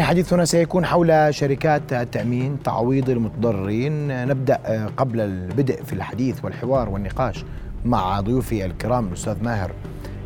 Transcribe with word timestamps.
حديثنا 0.00 0.44
سيكون 0.44 0.86
حول 0.86 1.34
شركات 1.34 1.92
التأمين 1.92 2.62
تعويض 2.62 3.10
المتضررين. 3.10 4.26
نبدأ 4.28 4.86
قبل 4.96 5.20
البدء 5.20 5.82
في 5.82 5.92
الحديث 5.92 6.44
والحوار 6.44 6.88
والنقاش 6.88 7.44
مع 7.84 8.20
ضيوفي 8.20 8.64
الكرام 8.64 9.08
الأستاذ 9.08 9.42
ماهر 9.42 9.72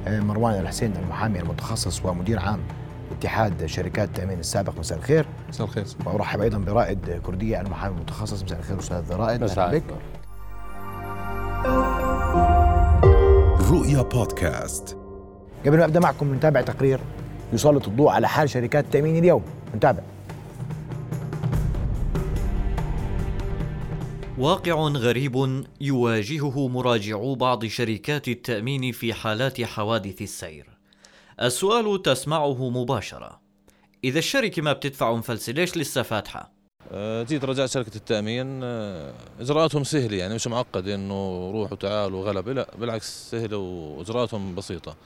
مروان 0.06 0.60
الحسين 0.60 0.92
المحامي 0.96 1.40
المتخصص 1.40 2.04
ومدير 2.04 2.38
عام 2.38 2.60
اتحاد 3.18 3.66
شركات 3.66 4.08
التأمين 4.08 4.38
السابق. 4.38 4.78
مساء 4.78 4.98
الخير. 4.98 5.26
مساء 5.48 5.66
الخير 5.66 5.84
وأرحب 6.06 6.40
أيضا 6.40 6.58
برائد 6.58 7.20
كردية 7.26 7.60
المحامي 7.60 7.96
المتخصص. 7.96 8.42
مساء 8.42 8.58
الخير 8.58 8.78
أستاذ 8.78 9.12
رائد. 9.12 9.44
مساء 9.44 9.78
بك. 9.78 9.84
رؤيا 13.70 14.02
بودكاست. 14.02 14.96
قبل 15.66 15.78
ما 15.78 15.84
أبدأ 15.84 16.00
معكم 16.00 16.34
نتابع 16.34 16.60
تقرير 16.60 17.00
يسلط 17.52 17.88
الضوء 17.88 18.10
على 18.10 18.28
حال 18.28 18.50
شركات 18.50 18.84
التأمين 18.84 19.16
اليوم. 19.16 19.42
نتابع 19.76 20.02
واقع 24.38 24.72
غريب 24.74 25.64
يواجهه 25.80 26.68
مراجعو 26.68 27.34
بعض 27.34 27.64
شركات 27.64 28.28
التأمين 28.28 28.92
في 28.92 29.14
حالات 29.14 29.62
حوادث 29.62 30.22
السير. 30.22 30.66
السؤال 31.42 32.02
تسمعه 32.02 32.70
مباشرة. 32.70 33.40
إذا 34.04 34.18
الشركة 34.18 34.62
ما 34.62 34.72
بتدفع 34.72 35.12
مفلسة 35.14 35.52
ليش 35.52 35.76
لسه 35.76 36.02
فاتحة؟ 36.02 36.52
أه، 36.92 37.22
جيت 37.22 37.44
رجعت 37.44 37.68
شركة 37.68 37.96
التأمين 37.96 38.60
أه، 38.62 39.12
إجراءاتهم 39.40 39.84
سهلة 39.84 40.16
يعني 40.16 40.34
مش 40.34 40.46
معقد 40.46 40.88
إنه 40.88 41.50
روح 41.50 41.72
وتعال 41.72 42.14
وغلب 42.14 42.48
لا 42.48 42.66
بالعكس 42.78 43.30
سهلة 43.30 43.56
وإجراءاتهم 43.56 44.54
بسيطة. 44.54 44.96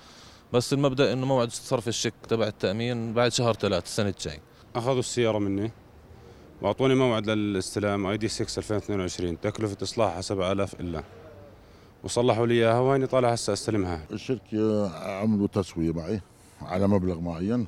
بس 0.53 0.73
المبدأ 0.73 1.13
إنه 1.13 1.27
موعد 1.27 1.51
صرف 1.51 1.89
الشيك 1.89 2.15
تبع 2.29 2.47
التأمين 2.47 3.15
بعد 3.15 3.33
شهر 3.33 3.55
ثلاث 3.55 3.85
السنة 3.85 4.09
الجاي. 4.09 4.41
أخذوا 4.77 4.99
السيارة 4.99 5.39
مني 5.39 5.71
وأعطوني 6.63 6.95
موعد 6.95 7.31
للاستلام 7.31 8.07
آي 8.07 8.17
دي 8.17 8.29
6 8.29 8.59
2022 8.59 9.41
تكلفة 9.41 9.77
إصلاحها 9.83 10.21
7000 10.21 10.81
إلا. 10.81 11.05
وصلحوا 12.05 12.47
لي 12.47 12.55
إياها 12.55 12.79
وهيني 12.79 13.07
طالع 13.07 13.33
هسه 13.33 13.53
أستلمها. 13.53 14.07
الشركة 14.13 14.91
عملوا 15.21 15.47
تسوية 15.47 15.93
معي 15.93 16.21
على 16.63 16.87
مبلغ 16.89 17.21
معين 17.21 17.67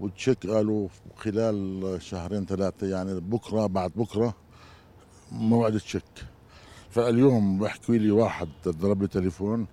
والتشيك 0.00 0.46
قالوا 0.46 0.88
خلال 1.16 1.96
شهرين 2.02 2.46
ثلاثة 2.46 2.86
يعني 2.86 3.20
بكرة 3.20 3.66
بعد 3.66 3.92
بكرة 3.96 4.34
موعد 5.32 5.74
التشيك 5.74 6.02
فاليوم 6.90 7.58
بحكي 7.58 7.98
لي 7.98 8.10
واحد 8.10 8.48
ضرب 8.68 9.02
لي 9.02 9.08
تليفون 9.08 9.66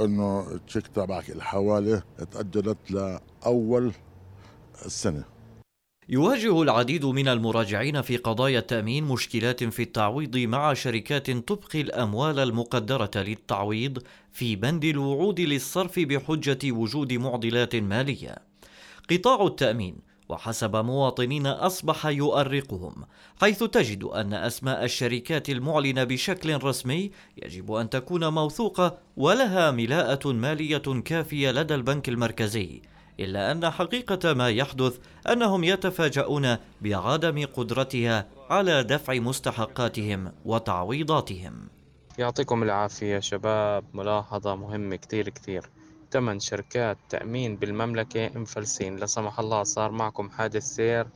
إنه 0.00 0.46
التشيك 0.52 0.86
تبعك 0.86 1.30
الحواله 1.30 2.02
تاجلت 2.32 2.90
لأول 2.90 3.92
السنة. 4.86 5.35
يواجه 6.08 6.62
العديد 6.62 7.04
من 7.04 7.28
المراجعين 7.28 8.02
في 8.02 8.16
قضايا 8.16 8.58
التأمين 8.58 9.04
مشكلات 9.04 9.64
في 9.64 9.82
التعويض 9.82 10.36
مع 10.36 10.74
شركات 10.74 11.30
تبقي 11.30 11.80
الأموال 11.80 12.38
المقدرة 12.38 13.10
للتعويض 13.16 14.02
في 14.32 14.56
بند 14.56 14.84
الوعود 14.84 15.40
للصرف 15.40 15.98
بحجة 15.98 16.72
وجود 16.72 17.12
معضلات 17.12 17.76
مالية. 17.76 18.36
قطاع 19.10 19.46
التأمين 19.46 19.96
وحسب 20.28 20.76
مواطنين 20.76 21.46
أصبح 21.46 22.06
يؤرقهم 22.06 22.94
حيث 23.40 23.62
تجد 23.62 24.04
أن 24.04 24.34
أسماء 24.34 24.84
الشركات 24.84 25.50
المعلنة 25.50 26.04
بشكل 26.04 26.64
رسمي 26.64 27.10
يجب 27.44 27.72
أن 27.72 27.90
تكون 27.90 28.28
موثوقة 28.28 28.98
ولها 29.16 29.70
ملاءة 29.70 30.32
مالية 30.32 31.02
كافية 31.04 31.50
لدى 31.50 31.74
البنك 31.74 32.08
المركزي 32.08 32.82
إلا 33.20 33.52
أن 33.52 33.70
حقيقة 33.70 34.34
ما 34.34 34.50
يحدث 34.50 34.98
أنهم 35.32 35.64
يتفاجؤون 35.64 36.56
بعدم 36.80 37.46
قدرتها 37.46 38.28
على 38.50 38.84
دفع 38.84 39.14
مستحقاتهم 39.14 40.32
وتعويضاتهم. 40.44 41.68
يعطيكم 42.18 42.62
العافية 42.62 43.18
شباب 43.18 43.84
ملاحظة 43.94 44.54
مهمة 44.56 44.96
كتير 44.96 45.28
كتير. 45.28 45.70
ثمان 46.10 46.40
شركات 46.40 46.98
تأمين 47.08 47.56
بالمملكة 47.56 48.38
مفلسين 48.38 48.96
لا 48.96 49.06
سمح 49.06 49.38
الله 49.38 49.62
صار 49.62 49.90
معكم 49.90 50.30
حادث 50.30 50.62
سير. 50.62 51.06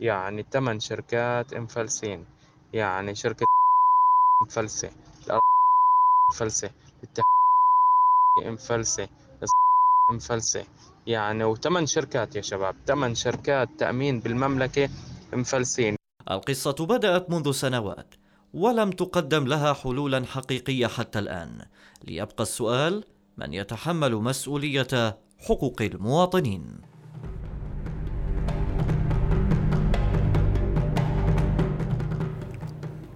يعني 0.00 0.46
ثمان 0.52 0.80
شركات 0.80 1.54
مفلسين 1.54 2.24
يعني 2.72 3.14
شركة 3.14 3.46
مفلسة 4.42 4.90
مفلسة 6.30 6.70
مفلسة 8.38 9.08
مفلسة 10.10 10.64
يعني 11.06 11.44
وثمان 11.44 11.86
شركات 11.86 12.36
يا 12.36 12.40
شباب 12.40 12.74
ثمان 12.86 13.14
شركات 13.14 13.68
تأمين 13.78 14.20
بالمملكة 14.20 14.88
مفلسين. 15.32 15.96
القصة 16.30 16.86
بدأت 16.86 17.30
منذ 17.30 17.52
سنوات 17.52 18.14
ولم 18.54 18.90
تقدم 18.90 19.46
لها 19.46 19.72
حلولا 19.72 20.24
حقيقية 20.26 20.86
حتى 20.86 21.18
الآن. 21.18 21.58
ليبقى 22.04 22.42
السؤال 22.42 23.04
من 23.38 23.54
يتحمل 23.54 24.14
مسؤولية 24.14 25.18
حقوق 25.38 25.82
المواطنين؟ 25.82 26.80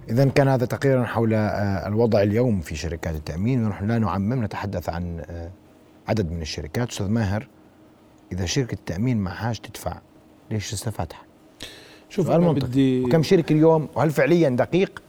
إذا 0.09 0.25
كان 0.25 0.47
هذا 0.47 0.65
تقريرا 0.65 1.03
حول 1.03 1.33
آه، 1.33 1.87
الوضع 1.87 2.21
اليوم 2.21 2.61
في 2.61 2.75
شركات 2.75 3.15
التأمين 3.15 3.65
ونحن 3.65 3.87
لا 3.87 3.99
نعمم 3.99 4.43
نتحدث 4.43 4.89
عن 4.89 5.19
آه، 5.19 5.51
عدد 6.07 6.31
من 6.31 6.41
الشركات. 6.41 6.89
أستاذ 6.89 7.07
ماهر 7.07 7.47
إذا 8.31 8.45
شركة 8.45 8.77
تامين 8.85 9.17
معهاش 9.17 9.59
تدفع 9.59 9.99
ليش 10.51 10.73
لسه 10.73 10.91
فاتحه؟ 10.91 11.25
شوف 12.09 12.29
أنا 12.29 12.51
بدي 12.51 13.03
وكم 13.03 13.23
شركة 13.23 13.53
اليوم 13.53 13.87
وهل 13.95 14.11
فعليا 14.11 14.49
دقيق 14.49 15.01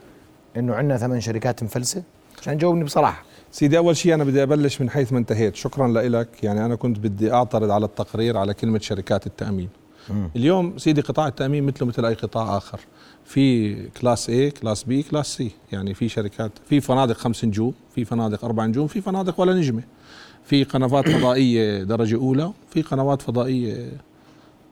إنه 0.57 0.75
عندنا 0.75 0.99
ثمان 0.99 1.21
شركات 1.21 1.63
مفلسة؟ 1.63 2.03
عشان 2.41 2.59
جاوبني 2.59 2.85
بصراحة. 2.85 3.25
سيدي 3.53 3.79
أول 3.79 3.97
شيء 3.97 4.15
أنا 4.15 4.25
بدي 4.25 4.43
أبلش 4.43 4.81
من 4.81 4.91
حيث 4.91 5.13
ما 5.13 5.19
انتهيت. 5.19 5.57
شكرا 5.57 5.89
لك 5.89 6.45
يعني 6.45 6.65
أنا 6.65 6.75
كنت 6.75 6.99
بدي 6.99 7.33
أعترض 7.33 7.71
على 7.71 7.85
التقرير 7.85 8.37
على 8.37 8.55
كلمة 8.55 8.79
شركات 8.79 9.27
التأمين. 9.27 9.69
م. 10.11 10.29
اليوم 10.37 10.79
سيدي 10.79 11.01
قطاع 11.01 11.29
التأمين 11.29 11.65
مثله 11.65 11.89
مثل 11.89 12.05
أي 12.05 12.15
قطاع 12.15 12.57
آخر. 12.57 12.81
في 13.25 13.75
كلاس 13.89 14.31
A 14.31 14.61
كلاس 14.61 14.85
B 14.85 15.11
كلاس 15.11 15.43
C. 15.43 15.45
يعني 15.73 15.95
في 15.95 16.09
شركات 16.09 16.53
في 16.69 16.81
فنادق 16.81 17.17
خمس 17.17 17.45
نجوم 17.45 17.75
في 17.95 18.05
فنادق 18.05 18.45
أربع 18.45 18.67
نجوم 18.67 18.87
في 18.87 19.01
فنادق 19.01 19.41
ولا 19.41 19.55
نجمة. 19.55 19.83
في 20.47 20.65
قنوات 20.65 21.09
فضائية 21.09 21.83
درجة 21.83 22.17
أولى 22.17 22.53
في 22.71 22.83
قنوات 22.83 23.23
فضائية 23.23 23.93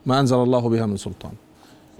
ما 0.05 0.19
أنزل 0.19 0.37
الله 0.37 0.69
بها 0.69 0.85
من 0.85 0.97
سلطان. 0.97 1.31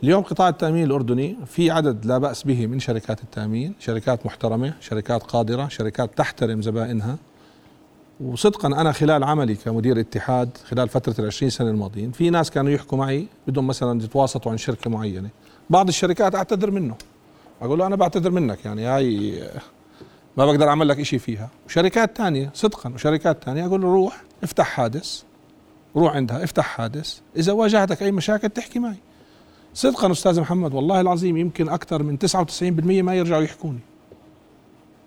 اليوم 0.04 0.24
قطاع 0.24 0.50
التأمين 0.50 0.84
الأردني 0.84 1.38
في 1.46 1.72
عدد 1.72 2.06
لا 2.06 2.18
بأس 2.18 2.44
به 2.44 2.68
من 2.68 2.80
شركات 2.80 3.24
التأمين 3.24 3.74
شركات 3.80 4.26
محترمة 4.26 4.74
شركات 4.82 5.24
قادرة 5.24 5.68
شركات 5.68 6.18
تحترم 6.18 6.62
زبائنها. 6.62 7.18
وصدقا 8.20 8.68
أنا 8.68 8.92
خلال 8.92 9.24
عملي 9.24 9.56
كمدير 9.56 10.00
اتحاد 10.00 10.50
خلال 10.70 10.90
فترة 10.90 11.16
العشرين 11.20 11.50
سنة 11.50 11.70
الماضيين 11.70 12.12
في 12.12 12.30
ناس 12.30 12.52
كانوا 12.52 12.72
يحكوا 12.72 12.98
معي 12.98 13.28
بدهم 13.48 13.68
مثلا 13.68 14.04
يتواصلوا 14.04 14.52
عن 14.52 14.58
شركة 14.58 14.90
معينة. 14.90 15.30
بعض 15.70 15.88
الشركات 15.88 16.36
أعتذر 16.36 16.72
منه. 16.72 16.96
أقول 17.62 17.80
له 17.80 17.88
أنا 17.88 17.96
بعتذر 17.96 18.32
منك 18.32 18.66
يعني 18.66 18.86
هاي 18.86 19.44
ما 20.38 20.46
بقدر 20.46 20.68
أعمل 20.68 20.88
لك 20.88 21.04
شيء 21.04 21.20
فيها. 21.20 21.50
وشركات 21.66 22.18
ثانية 22.18 22.52
صدقا 22.54 22.94
وشركات 22.94 23.44
ثانية 23.44 23.66
أقول 23.66 23.82
له 23.82 23.88
روح 23.88 24.24
افتح 24.44 24.66
حادث. 24.66 25.22
روح 25.96 26.16
عندها 26.16 26.44
افتح 26.44 26.66
حادث. 26.66 27.20
إذا 27.38 27.52
واجهتك 27.52 28.04
أي 28.04 28.12
مشاكل 28.12 28.50
تحكي 28.50 28.80
معي. 28.80 28.98
صدقا 29.74 30.12
أستاذ 30.12 30.42
محمد 30.42 30.74
والله 30.74 31.02
العظيم 31.02 31.38
يمكن 31.38 31.70
أكثر 31.70 32.04
من 32.04 32.18
99% 32.18 33.02
ما 33.02 33.16
يرجعوا 33.16 33.42
يحكوني. 33.42 33.80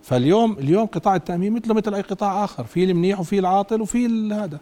فاليوم 0.03 0.53
اليوم 0.53 0.87
قطاع 0.87 1.17
التأمين 1.17 1.53
مثله 1.53 1.75
مثل 1.75 1.95
أي 1.95 2.01
قطاع 2.01 2.45
آخر. 2.45 2.65
في 2.65 2.85
المنيح 2.85 3.21
وفي 3.21 3.39
العاطل 3.39 3.81
وفي 3.81 4.07
هذا. 4.33 4.59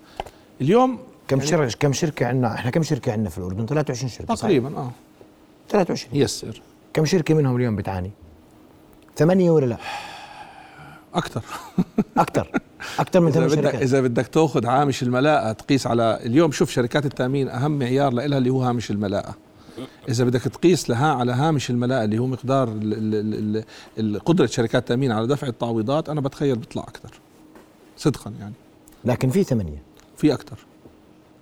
اليوم 0.61 0.99
كم 1.29 1.37
يعني 1.37 1.51
شركة 1.51 1.77
كم 1.79 1.93
شركة 1.93 2.27
عندنا؟ 2.27 2.55
إحنا 2.55 2.71
كم 2.71 2.83
شركة 2.83 3.13
عندنا 3.13 3.31
في 3.31 3.39
الأردن؟ 3.39 3.67
23 3.67 4.11
شركة 4.11 4.35
تقريبا 4.35 4.77
آه. 4.77 4.91
23 5.69 6.17
يسر. 6.21 6.63
كم 6.95 7.05
شركة 7.05 7.35
منهم 7.35 7.57
اليوم 7.57 7.77
بتعاني؟ 7.77 8.11
ثمانية 9.17 9.51
ولا 9.51 9.67
لا؟ 9.67 9.77
أكثر 11.17 11.43
أكثر 12.17 12.51
أكثر 12.99 13.21
من 13.21 13.31
ثمان 13.31 13.49
شركات. 13.49 13.83
إذا 13.83 14.01
بدك 14.01 14.27
تأخذ 14.27 14.67
هامش 14.67 15.03
الملاءة 15.03 15.53
تقيس 15.53 15.87
على 15.87 16.19
اليوم 16.23 16.53
شوف 16.53 16.71
شركات 16.71 17.07
التأمين 17.07 17.49
أهم 17.49 17.79
معيار 17.79 18.13
لها 18.13 18.39
اللي 18.39 18.51
هو 18.51 18.63
هامش 18.63 18.91
الملاءة. 18.91 19.35
إذا 20.09 20.25
بدك 20.25 20.41
تقيس 20.41 20.91
لها 20.91 21.13
على 21.15 21.33
هامش 21.33 21.71
الملاءة 21.71 22.05
اللي 22.05 22.19
هو 22.19 22.27
مقدار 22.27 22.69
قدرة 24.25 24.47
شركات 24.47 24.83
التأمين 24.83 25.13
على 25.13 25.27
دفع 25.27 25.47
التعويضات 25.47 26.09
أنا 26.09 26.21
بتخيل 26.21 26.57
بيطلع 26.57 26.83
أكثر 26.83 27.21
صدقا 27.97 28.33
يعني. 28.41 28.55
لكن 29.05 29.31
في 29.31 29.45
ثمانية. 29.45 29.83
في 30.17 30.35
أكثر 30.35 30.59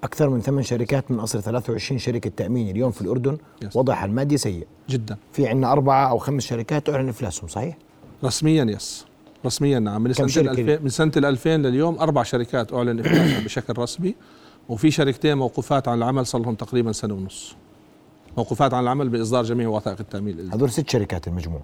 أكثر 0.04 0.28
من 0.30 0.40
ثمان 0.40 0.62
شركات 0.62 1.10
من 1.10 1.18
اصل 1.18 1.42
23 1.42 1.98
شركة 1.98 2.30
تأمين 2.36 2.70
اليوم 2.70 2.90
في 2.90 3.00
الأردن. 3.00 3.38
يس. 3.62 3.76
وضعها 3.76 4.04
المادي 4.04 4.36
سيء. 4.36 4.66
جدا. 4.88 5.16
في 5.32 5.48
عندنا 5.48 5.72
أربعة 5.72 6.10
أو 6.10 6.18
خمس 6.18 6.42
شركات 6.42 6.88
أعلن 6.88 7.08
إفلاسهم 7.08 7.48
صحيح؟ 7.48 7.76
رسميا 8.24 8.64
يس 8.64 9.04
رسميا 9.46 9.78
نعم. 9.78 10.02
من 10.02 10.12
سنة 10.12 10.50
2000 10.50 10.82
من 10.82 10.88
سنة 10.88 11.12
2000 11.16 11.56
لليوم 11.56 11.98
أربع 11.98 12.22
شركات 12.22 12.72
أعلن 12.72 13.00
افلاسها 13.00 13.40
بشكل 13.44 13.78
رسمي 13.78 14.14
وفي 14.68 14.90
شركتين 14.90 15.38
موقوفات 15.38 15.88
عن 15.88 15.98
العمل 15.98 16.26
صار 16.26 16.42
لهم 16.42 16.54
تقريبا 16.54 16.92
سنة 16.92 17.14
ونص. 17.14 17.54
موقوفات 18.36 18.74
عن 18.74 18.82
العمل 18.82 19.08
بإصدار 19.08 19.44
جميع 19.44 19.68
وثائق 19.68 19.96
التأمين 20.00 20.50
هذول 20.52 20.70
ست 20.70 20.90
شركات 20.90 21.28
المجموع؟ 21.28 21.60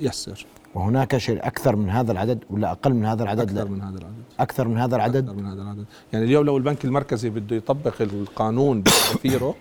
يسر 0.00 0.46
وهناك 0.74 1.16
شيء 1.16 1.46
أكثر 1.46 1.76
من 1.76 1.90
هذا 1.90 2.12
العدد 2.12 2.38
ولا 2.50 2.70
أقل 2.70 2.94
من 2.94 3.04
هذا 3.04 3.22
العدد؟ 3.22 3.40
أكثر 3.40 3.64
لا. 3.64 3.70
من 3.70 3.82
هذا 3.82 3.98
العدد. 3.98 4.14
أكثر 4.40 4.68
من 4.68 4.78
هذا 4.78 4.96
العدد؟ 4.96 5.28
أكثر 5.28 5.42
من 5.42 5.46
هذا 5.46 5.62
العدد. 5.62 5.84
يعني 6.12 6.24
اليوم 6.24 6.46
لو 6.46 6.56
البنك 6.56 6.84
المركزي 6.84 7.30
بده 7.30 7.56
يطبق 7.56 7.94
القانون 8.00 8.82
بتوفيره 8.82 9.54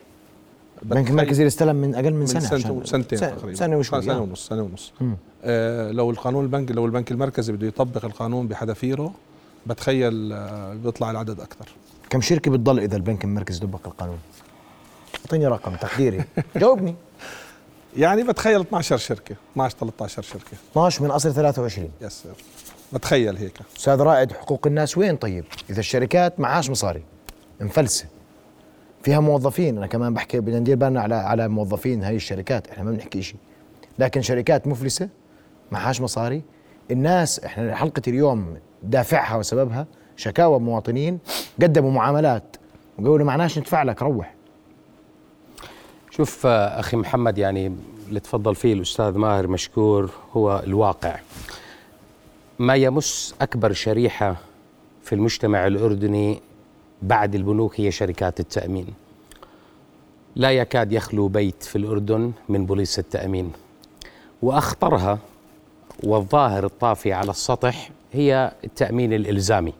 البنك 0.83 1.09
المركزي 1.09 1.41
اللي 1.41 1.47
استلم 1.47 1.75
من 1.75 1.95
أقل 1.95 2.13
من, 2.13 2.19
من 2.19 2.25
سنة. 2.25 2.39
سنة 2.39 2.83
سنتين 2.85 3.19
تقريبا. 3.19 3.55
سنة 3.55 3.77
وشوي 3.77 4.01
سنة 4.01 4.13
آه. 4.13 4.19
ونص 4.21 4.47
سنة 4.47 4.61
ونص. 4.63 4.93
آه 5.43 5.91
لو 5.91 6.11
القانون 6.11 6.43
البنك 6.43 6.71
لو 6.71 6.85
البنك 6.85 7.11
المركزي 7.11 7.53
بده 7.53 7.67
يطبق 7.67 8.05
القانون 8.05 8.47
بحذافيره 8.47 9.13
بتخيل 9.65 10.33
آه 10.33 10.73
بيطلع 10.73 11.11
العدد 11.11 11.39
أكثر. 11.39 11.67
كم 12.09 12.21
شركة 12.21 12.51
بتضل 12.51 12.79
إذا 12.79 12.95
البنك 12.95 13.23
المركزي 13.23 13.59
طبق 13.59 13.87
القانون؟ 13.87 14.17
أعطيني 15.25 15.47
رقم 15.47 15.75
تقديري. 15.75 16.23
جاوبني. 16.55 16.95
يعني 17.97 18.23
بتخيل 18.23 18.61
12 18.61 18.97
شركة 18.97 19.35
12 19.53 19.75
13 19.79 20.21
شركة. 20.21 20.57
12 20.71 21.03
من 21.03 21.11
اصل 21.11 21.33
23 21.33 21.89
يس 22.01 22.13
سير 22.13 22.31
بتخيل 22.93 23.37
هيك. 23.37 23.59
أستاذ 23.77 23.99
رائد 24.01 24.31
حقوق 24.31 24.67
الناس 24.67 24.97
وين 24.97 25.15
طيب؟ 25.15 25.45
إذا 25.69 25.79
الشركات 25.79 26.39
معاش 26.39 26.69
مصاري. 26.69 27.03
مفلسة. 27.61 28.05
فيها 29.03 29.19
موظفين. 29.19 29.77
أنا 29.77 29.87
كمان 29.87 30.13
بحكي 30.13 30.39
بدنا 30.39 30.59
ندير 30.59 30.75
بالنا 30.75 31.01
على 31.01 31.15
على 31.15 31.47
موظفين 31.47 32.03
هاي 32.03 32.15
الشركات. 32.15 32.67
إحنا 32.67 32.83
ما 32.83 32.91
بنحكي 32.91 33.21
شيء 33.21 33.39
لكن 33.99 34.21
شركات 34.21 34.67
مفلسة 34.67 35.09
معاش 35.71 36.01
مصاري. 36.01 36.41
الناس 36.91 37.39
إحنا 37.39 37.75
حلقة 37.75 38.01
اليوم 38.07 38.57
دافعها 38.83 39.37
وسببها 39.37 39.87
شكاوى 40.15 40.59
مواطنين 40.59 41.19
قدموا 41.61 41.91
معاملات. 41.91 42.55
وقالوا 42.99 43.25
معناش 43.25 43.59
ندفع 43.59 43.83
لك 43.83 44.01
روح. 44.01 44.33
شوف 46.11 46.45
أخي 46.45 46.97
محمد 46.97 47.37
يعني 47.37 47.75
اللي 48.07 48.19
تفضل 48.19 48.55
فيه 48.55 48.73
الأستاذ 48.73 49.17
ماهر 49.17 49.47
مشكور 49.47 50.11
هو 50.33 50.63
الواقع. 50.67 51.19
ما 52.59 52.75
يمس 52.75 53.35
أكبر 53.41 53.73
شريحة 53.73 54.35
في 55.03 55.15
المجتمع 55.15 55.67
الأردني 55.67 56.41
بعد 57.01 57.35
البنوك 57.35 57.79
هي 57.79 57.91
شركات 57.91 58.39
التأمين. 58.39 58.87
لا 60.35 60.51
يكاد 60.51 60.91
يخلو 60.91 61.27
بيت 61.27 61.63
في 61.63 61.75
الأردن 61.75 62.31
من 62.49 62.65
بوليس 62.65 62.99
التأمين. 62.99 63.51
وأخطرها 64.41 65.19
والظاهر 66.03 66.65
الطافي 66.65 67.13
على 67.13 67.29
السطح 67.29 67.89
هي 68.11 68.51
التأمين 68.63 69.13
الإلزامي. 69.13 69.73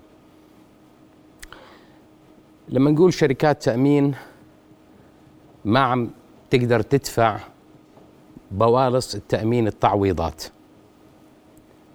لما 2.70 2.92
نقول 2.92 3.14
شركات 3.14 3.64
تأمين 3.64 4.16
ما 5.66 5.80
عم 5.80 6.10
تقدر 6.50 6.82
تدفع 6.82 7.40
بوالص 8.52 9.16
التأمين 9.16 9.68
التعويضات. 9.68 10.44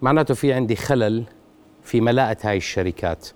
معناته 0.03 0.35
في 0.35 0.53
عندي 0.53 0.77
خلل 0.77 1.25
في 1.83 2.01
ملاءة 2.01 2.37
هاي 2.43 2.57
الشركات. 2.57 3.29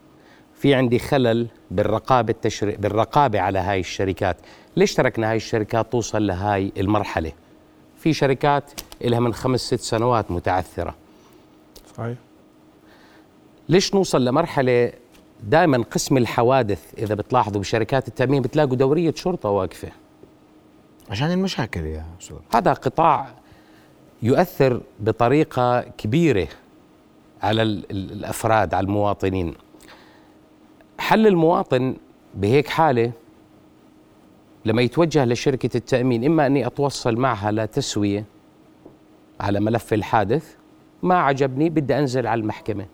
في 0.59 0.75
عندي 0.75 0.99
خلل 0.99 1.47
بالرقابة 1.71 2.31
التشري... 2.33 2.73
بالرقابة 2.77 3.41
على 3.41 3.59
هاي 3.59 3.81
الشركات. 3.81 4.37
ليش 4.77 4.95
تركنا 4.95 5.31
هاي 5.31 5.37
الشركات 5.37 5.93
توصل 5.93 6.27
لهاي 6.27 6.73
المرحلة؟ 6.77 7.33
في 7.99 8.13
شركات 8.13 8.81
إلها 9.05 9.21
من 9.21 9.35
خمس 9.35 9.61
ست 9.61 9.81
سنوات 9.81 10.31
متعثرة. 10.31 10.95
صحيح. 11.97 12.17
ليش 13.69 13.95
نوصل 13.95 14.25
لمرحلة 14.25 14.93
دائما 15.43 15.85
قسم 15.91 16.17
الحوادث؟ 16.17 16.95
إذا 16.99 17.15
بتلاحظوا 17.15 17.61
بشركات 17.61 18.09
التأمين 18.09 18.43
بتلاقوا 18.43 18.77
دورية 18.77 19.15
شرطة 19.17 19.49
واقفة. 19.51 19.89
عشان 21.11 21.31
المشاكل 21.33 21.81
يا 21.87 22.05
أستاذ 22.21 22.37
هذا 22.55 22.73
قطاع 22.73 23.29
يؤثر 24.23 24.81
بطريقة 25.01 25.81
كبيرة 25.81 26.49
على 27.43 27.63
ال- 27.63 27.91
ال- 27.91 28.13
الأفراد 28.13 28.75
على 28.75 28.85
المواطنين. 28.85 29.55
حل 31.09 31.27
المواطن 31.27 31.97
بهيك 32.35 32.69
حالة 32.69 33.13
لما 34.65 34.83
يتوجه 34.83 35.25
لشركة 35.25 35.77
التأمين 35.77 36.25
إما 36.25 36.47
أني 36.47 36.67
أتوصل 36.67 37.17
معها 37.17 37.53
لتسوية 37.53 38.25
على 39.41 39.61
ملف 39.61 39.93
الحادث 39.93 40.55
ما 41.03 41.19
عجبني 41.19 41.71
بدي 41.71 41.99
أنزل 41.99 42.27
على 42.27 42.41
المحكمة. 42.41 42.87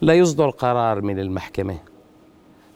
لا 0.00 0.14
يصدر 0.14 0.50
قرار 0.50 1.00
من 1.00 1.18
المحكمة. 1.18 1.78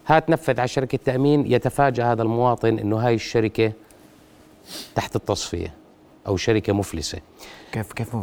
هات 0.07 0.31
نفذ 0.31 0.61
على 0.61 0.69
شركة 0.69 0.99
تامين 1.05 1.53
يتفاجأ 1.53 2.13
هذا 2.13 2.23
المواطن 2.23 2.79
إنه 2.79 2.97
هاي 2.97 3.15
الشركة 3.15 3.73
تحت 4.95 5.17
التصفية 5.17 5.75
أو 6.27 6.37
شركة 6.37 6.73
مفلسة. 6.73 7.21
كيف 7.73 7.93
كيف 7.93 8.17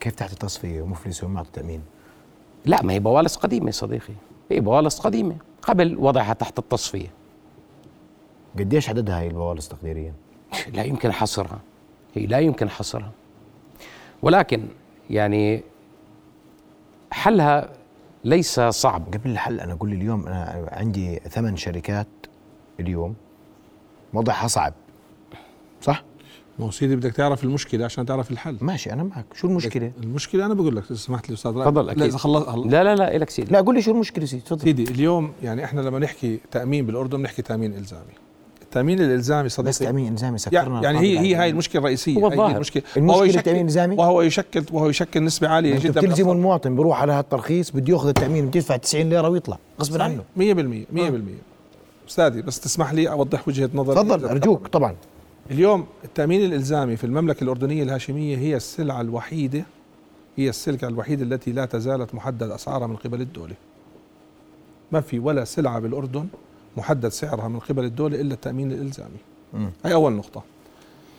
كيف 0.00 0.14
تحت 0.14 0.32
التصفية 0.32 0.82
ومفلسة 0.82 1.26
وما 1.26 1.44
تأمين؟ 1.52 1.82
لا 2.66 2.82
ما 2.82 2.92
هي 2.92 2.98
بوالص 2.98 3.36
قديمة 3.36 3.70
صديقي. 3.70 4.14
هي 4.50 4.60
بوالص 4.60 5.00
قديمة 5.00 5.36
قبل 5.62 5.96
وضعها 5.98 6.32
تحت 6.32 6.58
التصفية. 6.58 7.08
قديش 8.58 8.88
عددها 8.88 9.20
هاي 9.20 9.26
البوالص 9.26 9.68
تقديريا؟ 9.68 10.14
لا 10.72 10.82
يمكن 10.82 11.12
حصرها. 11.12 11.60
هي 12.14 12.26
لا 12.26 12.38
يمكن 12.38 12.70
حصرها. 12.70 13.10
ولكن 14.22 14.68
يعني 15.10 15.62
حلها 17.10 17.68
ليس 18.24 18.60
صعب. 18.60 19.14
قبل 19.14 19.30
الحل 19.30 19.60
أنا 19.60 19.72
أقول 19.72 19.92
اليوم 19.92 20.26
أنا 20.26 20.68
عندي 20.72 21.16
ثمان 21.16 21.56
شركات 21.56 22.06
اليوم 22.80 23.14
وضعها 24.14 24.46
صعب. 24.46 24.72
صح؟ 25.80 26.02
ما 26.60 26.66
هو 26.66 26.70
سيدي 26.70 26.96
بدك 26.96 27.12
تعرف 27.12 27.44
المشكلة 27.44 27.84
عشان 27.84 28.06
تعرف 28.06 28.30
الحل. 28.30 28.56
ماشي 28.60 28.92
أنا 28.92 29.02
معك. 29.02 29.24
شو 29.34 29.46
المشكلة؟ 29.48 29.92
المشكلة 30.02 30.46
أنا 30.46 30.54
بقول 30.54 30.76
لك 30.76 30.84
إذا 30.90 30.94
سمحت 30.94 31.28
لي 31.28 31.34
أستاذ. 31.34 31.52
تفضل 31.52 31.86
لا 31.86 31.92
أكيد. 31.92 32.02
إذا 32.02 32.18
خلص 32.18 32.48
لا 32.48 32.84
لا 32.84 32.96
لا 32.96 33.18
لك 33.18 33.30
سيدي. 33.30 33.52
لا. 33.52 33.60
قول 33.60 33.74
لي 33.74 33.82
شو 33.82 33.90
المشكلة 33.90 34.24
سيدي؟ 34.24 34.42
تفضل. 34.42 34.60
سيدي 34.62 34.84
اليوم 34.84 35.32
يعني 35.42 35.64
إحنا 35.64 35.80
لما 35.80 35.98
نحكي 35.98 36.40
تأمين 36.50 36.86
بالأردن 36.86 37.18
بنحكي 37.18 37.42
تأمين 37.42 37.74
إلزامي. 37.74 38.02
التأمين 38.62 39.00
الإلزامي 39.00 39.48
صديقي 39.48 39.68
بس 39.70 39.78
تأمين 39.78 40.12
إلزامي 40.12 40.38
سكرنا 40.38 40.82
يعني, 40.82 40.84
يعني 40.84 40.98
هي 41.00 41.18
هي 41.18 41.34
هاي 41.34 41.50
المشكلة 41.50 41.80
الرئيسية. 41.80 42.16
هو 42.16 42.26
هي 42.26 42.32
الظاهر. 42.32 42.54
المشكلة. 42.56 42.82
المشكلة 42.96 43.16
وهو 43.16 43.24
يشكل- 43.24 43.38
التأمين 43.38 43.60
الإلزامي؟ 43.60 43.96
وهو 43.96 44.22
يشكل 44.22 44.64
وهو 44.72 44.88
يشكل 44.88 45.24
نسبة 45.24 45.48
عالية 45.48 45.74
أنتوا 45.76 45.90
جدا. 46.02 46.12
أصلاً. 46.12 46.32
المواطن 46.32 46.76
بيروح 46.76 47.02
على 47.02 47.12
هالترخيص 47.12 47.70
بده 47.70 47.92
ياخذ 47.92 48.08
التأمين 48.08 48.46
بده 48.46 48.58
يدفع 48.58 48.76
90 48.76 49.08
ليرة 49.10 49.28
ويطلع. 49.28 49.58
غصب 49.80 50.00
عنه. 50.02 50.22
100% 50.36 50.84
100% 50.92 51.38
أستاذي 52.08 52.42
بس 52.42 52.60
تسمح 52.60 52.92
لي 52.92 53.10
أوضح 53.10 53.48
وجهة 53.48 53.70
نظري. 53.74 53.94
تفضل 53.96 54.24
أرجوك 54.24 54.66
طبعا. 54.66 54.94
اليوم 55.50 55.86
التأمين 56.04 56.44
الإلزامي 56.44 56.96
في 56.96 57.04
المملكة 57.04 57.44
الأردنية 57.44 57.82
الهاشمية 57.82 58.38
هي 58.38 58.56
السلعه 58.56 59.00
الوحيدة 59.00 59.64
هي 60.36 60.48
السلعه 60.48 60.88
الوحيدة 60.88 61.22
التي 61.22 61.52
لا 61.52 61.64
تزالت 61.64 62.14
محدد 62.14 62.50
أسعارها 62.50 62.86
من 62.86 62.96
قبل 62.96 63.20
الدولة. 63.20 63.54
ما 64.92 65.00
في 65.00 65.18
ولا 65.18 65.44
سلعة 65.44 65.78
بالأردن 65.78 66.26
محدد 66.76 67.08
سعرها 67.08 67.48
من 67.48 67.58
قبل 67.58 67.84
الدولة 67.84 68.20
إلا 68.20 68.34
التأمين 68.34 68.72
الإلزامي. 68.72 69.18
مم. 69.54 69.70
هاي 69.84 69.94
أول 69.94 70.12
نقطة. 70.12 70.42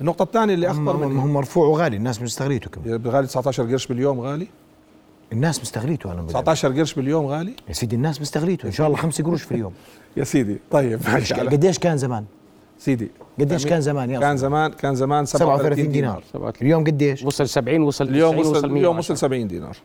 النقطة 0.01 0.23
الثانية 0.23 0.53
اللي 0.53 0.71
هم, 0.71 0.99
من 0.99 1.17
هم 1.17 1.33
مرفوع 1.33 1.67
وغالي 1.67 1.97
الناس 1.97 2.21
مستغليته 2.21 2.69
كمان. 2.69 2.97
بغالي 2.97 3.27
19 3.27 3.63
قرش 3.63 3.87
باليوم 3.87 4.19
غالي. 4.19 4.47
الناس 5.33 5.61
مستغليته 5.61 6.11
أنا 6.11 6.21
بقول. 6.21 6.29
19 6.29 6.71
قرش 6.71 6.93
باليوم 6.93 7.25
غالي. 7.25 7.55
يا 7.67 7.73
سيدي 7.73 7.95
الناس 7.95 8.21
مستغليته 8.21 8.65
إن 8.65 8.71
شاء 8.71 8.87
الله 8.87 8.97
خمس 8.97 9.21
قروش 9.21 9.43
في 9.43 9.51
اليوم. 9.51 9.73
يا 10.17 10.23
سيدي 10.23 10.57
طيب 10.71 10.99
قديش 11.31 11.79
كان 11.79 11.97
زمان؟ 11.97 12.25
سيدي 12.81 13.11
قديش 13.39 13.65
كان 13.65 13.81
زمان 13.81 14.09
يا 14.09 14.19
كان؟ 14.19 14.37
زمان 14.37 14.71
كان 14.71 14.95
زمان 14.95 15.25
37 15.25 15.91
دينار. 15.91 16.23
اليوم 16.61 16.83
قديش؟ 16.83 17.23
وصل 17.23 17.47
70 17.47 17.81
وصل 17.81 18.07
اليوم 18.07 18.35
90 18.35 18.51
وصل 18.51 18.65
اليوم 18.65 18.95
110. 18.95 18.99
وصل 18.99 19.17
70 19.17 19.47
دينار. 19.47 19.77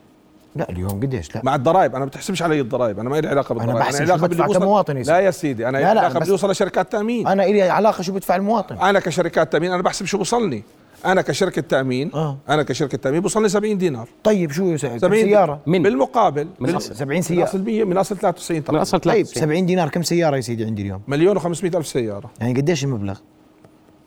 لا 0.55 0.69
اليوم 0.69 0.91
قديش؟ 0.91 1.35
لا. 1.35 1.41
مع 1.43 1.55
الضرائب 1.55 1.91
أنا 1.91 1.99
ما 1.99 2.09
بتحسبش 2.09 2.41
علي 2.41 2.61
الضرائب 2.61 2.99
أنا 2.99 3.09
ما 3.09 3.21
لي 3.21 3.27
علاقة 3.27 3.55
بالضرائب 3.55 3.77
بحسب 3.79 3.97
شو 3.97 4.03
علاقة 4.03 4.27
بدفع 4.27 4.45
باللي 4.45 4.59
كمواطن 4.59 4.97
يا 4.97 5.03
لا 5.03 5.19
يا 5.19 5.31
سيدي 5.31 5.69
أنا 5.69 5.77
لا، 5.77 5.81
لا، 5.81 5.89
علاقة 5.89 6.13
باللي 6.13 6.29
يوصل 6.29 6.51
لشركات 6.51 6.91
تأمين. 6.91 7.27
أنا 7.27 7.43
إلي 7.43 7.61
علاقة 7.61 8.01
شو 8.01 8.13
بدفع 8.13 8.35
المواطن. 8.35 8.77
أنا 8.77 8.99
كشركات 8.99 9.51
تأمين 9.51 9.71
أنا 9.71 9.81
بحسب 9.81 10.05
شو 10.05 10.17
بوصلني 10.17 10.63
أنا 11.05 11.21
كشركه 11.21 11.61
تامين 11.61 12.11
آه. 12.13 12.37
أنا 12.49 12.63
كشركه 12.63 12.97
تامين 12.97 13.19
بوصلني 13.19 13.49
70 13.49 13.77
دينار. 13.77 14.09
طيب 14.23 14.51
شو 14.51 14.65
يسوي 14.71 14.99
70 14.99 15.23
سيارة. 15.23 15.61
من؟ 15.65 15.83
بالمقابل. 15.83 16.47
من 16.59 16.75
أصل. 16.75 16.95
70 16.95 17.15
من 17.15 17.21
سيارة. 17.21 17.49
أصل 17.49 17.63
100 17.63 17.83
من 17.83 17.97
أصل 17.97 18.17
93 18.17 18.57
من 18.57 18.63
طبعا 18.63 18.81
اصل 18.81 18.99
طيب 18.99 19.25
93 19.25 19.41
70 19.41 19.65
دينار 19.65 19.89
كم 19.89 20.03
سيارة 20.03 20.35
يا 20.35 20.41
سيدي 20.41 20.65
عندي 20.65 20.81
اليوم؟ 20.81 21.01
مليون 21.07 21.39
و500 21.39 21.75
ألف 21.75 21.87
سيارة. 21.87 22.29
يعني 22.39 22.61
قديش 22.61 22.83
المبلغ؟ 22.83 23.19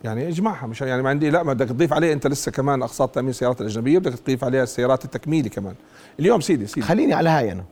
يعني 0.05 0.29
اجمعها 0.29 0.67
مش 0.67 0.81
يعني 0.81 1.03
ما 1.03 1.11
عندي 1.11 1.31
لا 1.31 1.43
ما 1.43 1.53
بدك 1.53 1.69
تضيف 1.69 1.93
عليه 1.93 2.13
أنت 2.13 2.27
لسه 2.27 2.53
كمان 2.53 2.83
أقساط 2.83 3.15
تأمين 3.15 3.31
السيارات 3.31 3.61
الأجنبية 3.61 3.99
بدك 3.99 4.19
تضيف 4.19 4.45
عليها 4.45 4.63
السيارات 4.63 5.05
التكميلي 5.05 5.49
كمان. 5.49 5.75
اليوم 6.21 6.41
سيدي 6.41 6.67
سيدي. 6.67 6.87
خليني 6.87 7.15
على 7.15 7.29
هاي 7.29 7.53
أنا. 7.53 7.65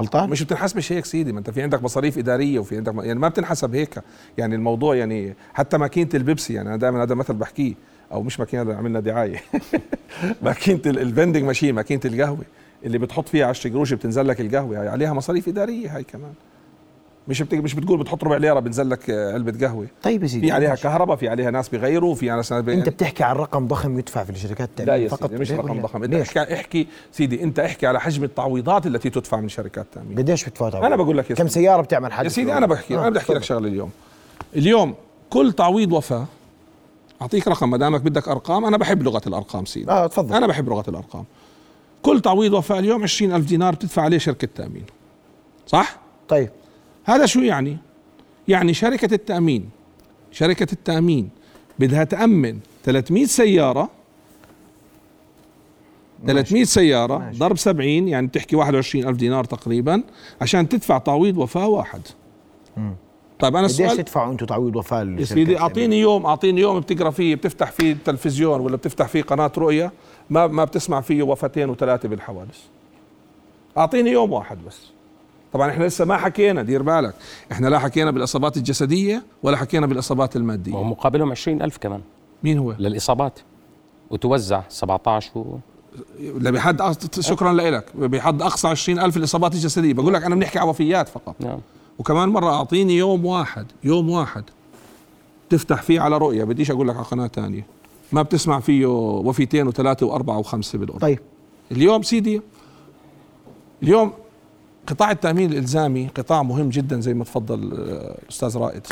غلطان؟ 0.00 0.30
مش 0.30 0.42
بتنحسبش 0.42 0.92
هيك 0.92 1.04
سيدي 1.04 1.32
ما 1.32 1.38
انت 1.38 1.50
في 1.50 1.62
عندك 1.62 1.82
مصاريف 1.82 2.18
إدارية 2.18 2.58
وفي 2.58 2.76
عندك 2.76 2.94
يعني 3.04 3.18
ما 3.18 3.28
بتنحسب 3.28 3.74
هيك. 3.74 3.94
يعني 4.38 4.54
الموضوع 4.54 4.94
يعني 4.94 5.34
حتى 5.54 5.78
ماكينة 5.78 6.08
البيبسي 6.14 6.54
يعني 6.54 6.68
أنا 6.68 6.76
دائما 6.76 7.02
هذا 7.02 7.14
مثل 7.14 7.34
بحكيه 7.34 7.74
أو 8.12 8.22
مش 8.22 8.40
ماكينة 8.40 8.74
عملنا 8.74 9.00
دعاية. 9.00 9.42
ماكينة 10.42 10.80
ال- 10.86 10.98
ال 10.98 11.04
vending 11.04 11.44
machine 11.44 11.74
ماكينة 11.74 12.00
القهوة 12.04 12.38
اللي 12.84 12.98
بتحط 12.98 13.28
فيها 13.28 13.46
10 13.46 13.70
قروش 13.70 13.92
بتنزل 13.94 14.28
لك 14.28 14.40
القهوة 14.40 14.80
هاي 14.80 14.88
عليها 14.88 15.12
مصاريف 15.12 15.48
إدارية 15.48 15.96
هاي 15.96 16.04
كمان. 16.04 16.32
مش. 17.28 17.42
مش 17.52 17.74
بتقول 17.74 17.98
بتحط 17.98 18.24
ربع 18.24 18.36
ليرة 18.36 18.60
بنزل 18.60 18.90
لك 18.90 19.10
آه، 19.10 19.32
علبة 19.32 19.66
قهوة. 19.66 19.86
طيب 20.02 20.22
يا 20.22 20.28
سيدي 20.28 20.46
في 20.46 20.52
عليها. 20.52 20.74
كهرباء 20.74 21.16
في 21.16 21.28
عليها 21.28 21.50
ناس 21.50 21.68
بيغيروا 21.68 22.14
في 22.14 22.26
ناس 22.26 22.52
بي... 22.52 22.74
أنت 22.74 22.88
بتحكي 22.88 23.24
عن 23.24 23.36
رقم 23.36 23.66
ضخم 23.68 23.98
يدفع 23.98 24.24
في 24.24 24.30
الشركات 24.30 24.58
لا 24.78 24.82
التامين 24.82 25.02
يا 25.02 25.08
فقط؟ 25.08 25.22
سيدي 25.30 25.38
مش 25.40 25.52
رقم 25.52 25.70
ولا- 25.70 25.82
ضخم. 25.82 26.02
أنت؟ 26.04 26.14
احكي 26.14 26.54
احكي 26.54 26.86
سيدي 27.12 27.42
أنت 27.42 27.58
احكي 27.58 27.86
على 27.86 28.00
حجم 28.00 28.24
التعويضات 28.24 28.86
التي 28.86 29.10
تدفع 29.10 29.40
من 29.40 29.48
شركات 29.48 29.84
التامين 29.84 30.18
قديش 30.18 30.44
بتفوت 30.48 30.74
أنا 30.74 30.96
بقول 30.96 31.18
لك 31.18 31.30
يا 31.30 31.34
كم 31.34 31.48
سيدي. 31.48 31.64
سيارة 31.66 31.82
بتعمل 31.82 32.12
حادث 32.12 32.30
يا 32.30 32.34
سيدي 32.34 32.52
أنا 32.52 32.66
بحكي 32.66 32.94
آه، 32.96 33.00
أنا 33.00 33.10
بدي 33.10 33.18
أحكي 33.18 33.32
لك. 33.34 33.42
شغلة 33.42 33.68
اليوم. 33.68 33.90
اليوم 34.56 34.94
كل 35.30 35.52
تعويض 35.52 35.92
وفاة 35.92 36.26
أعطيك 37.22 37.48
رقم 37.48 37.70
ما 37.70 37.76
دامك 37.76 38.00
بدك 38.00 38.28
أرقام 38.28 38.64
أنا 38.64 38.76
بحب 38.76 39.02
لغة 39.02 39.22
الأرقام 39.26 39.64
سيدي. 39.64 39.90
آه 39.90 40.06
تفضل. 40.06 40.34
أنا 40.34 40.46
بحب 40.46 40.68
لغة 40.68 40.84
الأرقام. 40.90 41.24
كل 42.02 42.20
تعويض 42.20 42.52
وفاة 42.52 42.78
اليوم 42.78 43.02
20000 43.02 43.44
دينار 43.44 43.74
بتدفع 43.74 44.02
عليه 44.02 44.18
شركة 44.18 44.48
تأمين. 44.54 44.84
صح؟ 45.66 45.96
طيب. 46.28 46.50
هذا 47.04 47.26
شو 47.26 47.40
يعني؟ 47.40 47.76
يعني 48.48 48.74
شركة 48.74 49.14
التأمين 49.14 49.70
شركة 50.30 50.66
التأمين 50.72 51.28
بدها 51.78 52.04
تأمن 52.04 52.58
300 52.84 53.24
سيارة 53.24 53.90
300 56.26 56.64
سيارة 56.64 57.18
ماشي. 57.18 57.38
ضرب 57.38 57.58
70 57.58 58.08
يعني 58.08 58.26
بتحكي 58.26 58.56
21 58.56 59.08
ألف 59.08 59.16
دينار 59.16 59.44
تقريبا 59.44 60.02
عشان 60.40 60.68
تدفع 60.68 60.98
تعويض 60.98 61.38
وفاة 61.38 61.68
واحد. 61.68 62.00
طيب 63.38 63.56
أنا 63.56 63.66
قديش 63.66 63.80
السؤال 63.80 63.96
تدفعوا 63.96 64.32
أنتم 64.32 64.46
تعويض 64.46 64.76
وفاة 64.76 65.02
يا 65.18 65.24
سيدي 65.24 65.42
التأمين؟ 65.42 65.58
أعطيني 65.58 66.00
يوم 66.00 66.26
أعطيني 66.26 66.60
يوم 66.60 66.80
بتقرأ 66.80 67.10
فيه 67.10 67.34
بتفتح 67.34 67.70
فيه 67.70 67.92
التلفزيون 67.92 68.60
ولا 68.60 68.76
بتفتح 68.76 69.06
فيه 69.06 69.22
قناة 69.22 69.52
رؤيا 69.58 69.90
ما 70.30 70.46
ما 70.46 70.64
بتسمع 70.64 71.00
فيه 71.00 71.22
وفاتين 71.22 71.70
وثلاثة 71.70 72.08
بالحوادث. 72.08 72.58
أعطيني 73.78 74.10
يوم 74.10 74.32
واحد 74.32 74.58
بس. 74.66 74.92
طبعا 75.52 75.70
إحنا 75.70 75.84
لسه 75.84 76.04
ما 76.04 76.16
حكينا 76.16 76.62
دير 76.62 76.82
بالك. 76.82 77.14
إحنا 77.52 77.68
لا 77.68 77.78
حكينا 77.78 78.10
بالإصابات 78.10 78.56
الجسدية 78.56 79.22
ولا 79.42 79.56
حكينا 79.56 79.86
بالإصابات 79.86 80.36
المادية. 80.36 80.74
وهم 80.74 80.90
مقابلهم 80.90 81.30
20000 81.30 81.76
كمان. 81.76 82.00
مين 82.44 82.58
هو؟ 82.58 82.72
للإصابات. 82.78 83.38
وتوزع 84.10 84.62
17 84.68 85.30
و... 85.38 85.58
لا 86.38 86.50
بحد 86.50 86.82
أقص- 86.82 87.20
شكرا 87.20 87.52
لك 87.52 87.96
بحد 87.96 88.42
أقصى 88.42 88.68
20000 88.68 89.16
الإصابات 89.16 89.54
الجسدية. 89.54 89.92
بقول 89.94 90.14
لك 90.14 90.24
أنا 90.24 90.34
بنحكي 90.34 90.58
على 90.58 90.70
وفيات 90.70 91.08
فقط. 91.08 91.34
نعم. 91.40 91.58
وكمان 91.98 92.28
مرة 92.28 92.50
أعطيني 92.54 92.96
يوم 92.96 93.24
واحد 93.26 93.66
يوم 93.84 94.10
واحد 94.10 94.44
تفتح 95.50 95.82
فيه 95.82 96.00
على 96.00 96.18
رؤية. 96.18 96.44
بديش 96.44 96.70
أقول 96.70 96.88
لك 96.88 96.96
على 96.96 97.04
قناة 97.04 97.26
تانية. 97.26 97.66
ما 98.12 98.22
بتسمع 98.22 98.60
فيه 98.60 98.86
وفيتين 99.18 99.66
وثلاثة 99.68 100.06
وأربعة 100.06 100.38
وخمسة 100.38 100.78
بالأردن. 100.78 101.00
طيب. 101.00 101.18
اليوم 101.72 102.02
سيدي 102.02 102.42
اليوم 103.82 104.12
قطاع 104.86 105.10
التأمين 105.10 105.52
الإلزامي 105.52 106.06
قطاع 106.16 106.42
مهم 106.42 106.68
جدا 106.68 107.00
زي 107.00 107.14
ما 107.14 107.24
تفضل 107.24 107.72
آه، 107.72 108.18
أستاذ 108.30 108.56
رائد. 108.56 108.86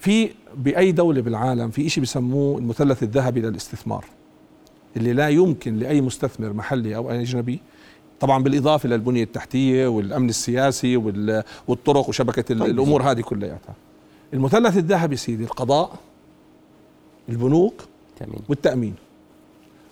في 0.00 0.30
بأي 0.56 0.92
دولة 0.92 1.20
بالعالم 1.20 1.70
في 1.70 1.86
إشي 1.86 2.00
بسموه 2.00 2.58
المثلث 2.58 3.02
الذهبي 3.02 3.40
للاستثمار 3.40 4.04
اللي 4.96 5.12
لا 5.12 5.28
يمكن 5.28 5.76
لأي 5.76 6.00
مستثمر 6.00 6.52
محلي 6.52 6.96
أو 6.96 7.10
أجنبي 7.10 7.60
طبعا 8.20 8.42
بالإضافة 8.42 8.88
للبنية 8.88 9.22
التحتية 9.22 9.86
والأمن 9.86 10.28
السياسي 10.28 10.96
وال- 10.96 11.42
والطرق 11.68 12.08
وشبكة 12.08 12.52
ال- 12.52 12.58
طيب. 12.60 12.70
الأمور 12.70 13.02
هذه 13.02 13.20
كلياتها. 13.20 13.74
المثلث 14.34 14.76
الذهبي 14.76 15.16
سيدي 15.16 15.44
القضاء 15.44 15.92
البنوك 17.28 17.74
تأمين. 18.18 18.40
والتأمين. 18.48 18.94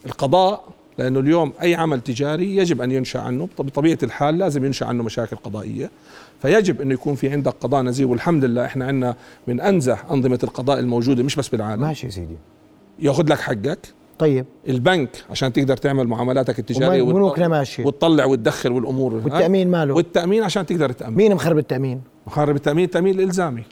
القضاء 0.07 0.65
لأنه 0.99 1.21
اليوم 1.21 1.53
أي 1.63 1.75
عمل 1.75 2.01
تجاري 2.01 2.57
يجب 2.57 2.83
أن 2.83 2.93
ينشأ 2.93 3.21
عنه. 3.21 3.49
طب- 3.57 3.67
بطبيعة 3.67 3.99
الحال 4.03 4.39
لازم 4.39 4.65
ينشأ 4.65 4.87
عنه 4.87 5.03
مشاكل 5.03 5.37
قضائية. 5.37 5.91
فيجب 6.43 6.81
أنه 6.81 6.95
يكون 6.95 7.15
في 7.15 7.29
عندك 7.31 7.55
قضاء 7.61 7.83
نزيه. 7.83 8.05
والحمد 8.05 8.45
لله 8.45 8.65
إحنا 8.65 8.85
عندنا 8.87 9.17
من 9.47 9.61
أنزح 9.61 10.05
أنظمة 10.11 10.39
القضاء 10.45 10.79
الموجودة 10.79 11.23
مش 11.23 11.37
بس 11.37 11.49
بالعالم. 11.49 11.83
ماشي 11.83 12.07
يا 12.07 12.11
سيدي. 12.13 12.37
ياخذ 12.99 13.31
لك 13.33 13.41
حقك. 13.41 13.79
طيب. 14.19 14.45
البنك 14.69 15.09
عشان 15.31 15.53
تقدر 15.53 15.77
تعمل 15.77 16.07
معاملاتك 16.09 16.59
وتط- 16.59 17.13
بنوكنا 17.15 17.49
ماشية. 17.49 17.85
وتطلع 17.87 18.25
وتدخل 18.25 18.73
والأمور. 18.73 19.15
والتأمين 19.15 19.71
ماله؟ 19.71 19.95
والتأمين 19.95 20.43
عشان 20.43 20.67
تقدر 20.67 20.93
تأمن. 20.93 21.17
مين 21.17 21.35
مخرب 21.35 21.59
التأمين؟ 21.59 22.01
مخرب 22.27 22.57
التأمين 22.57 22.85
التأمين 22.85 23.15
الإلزامي. 23.15 23.63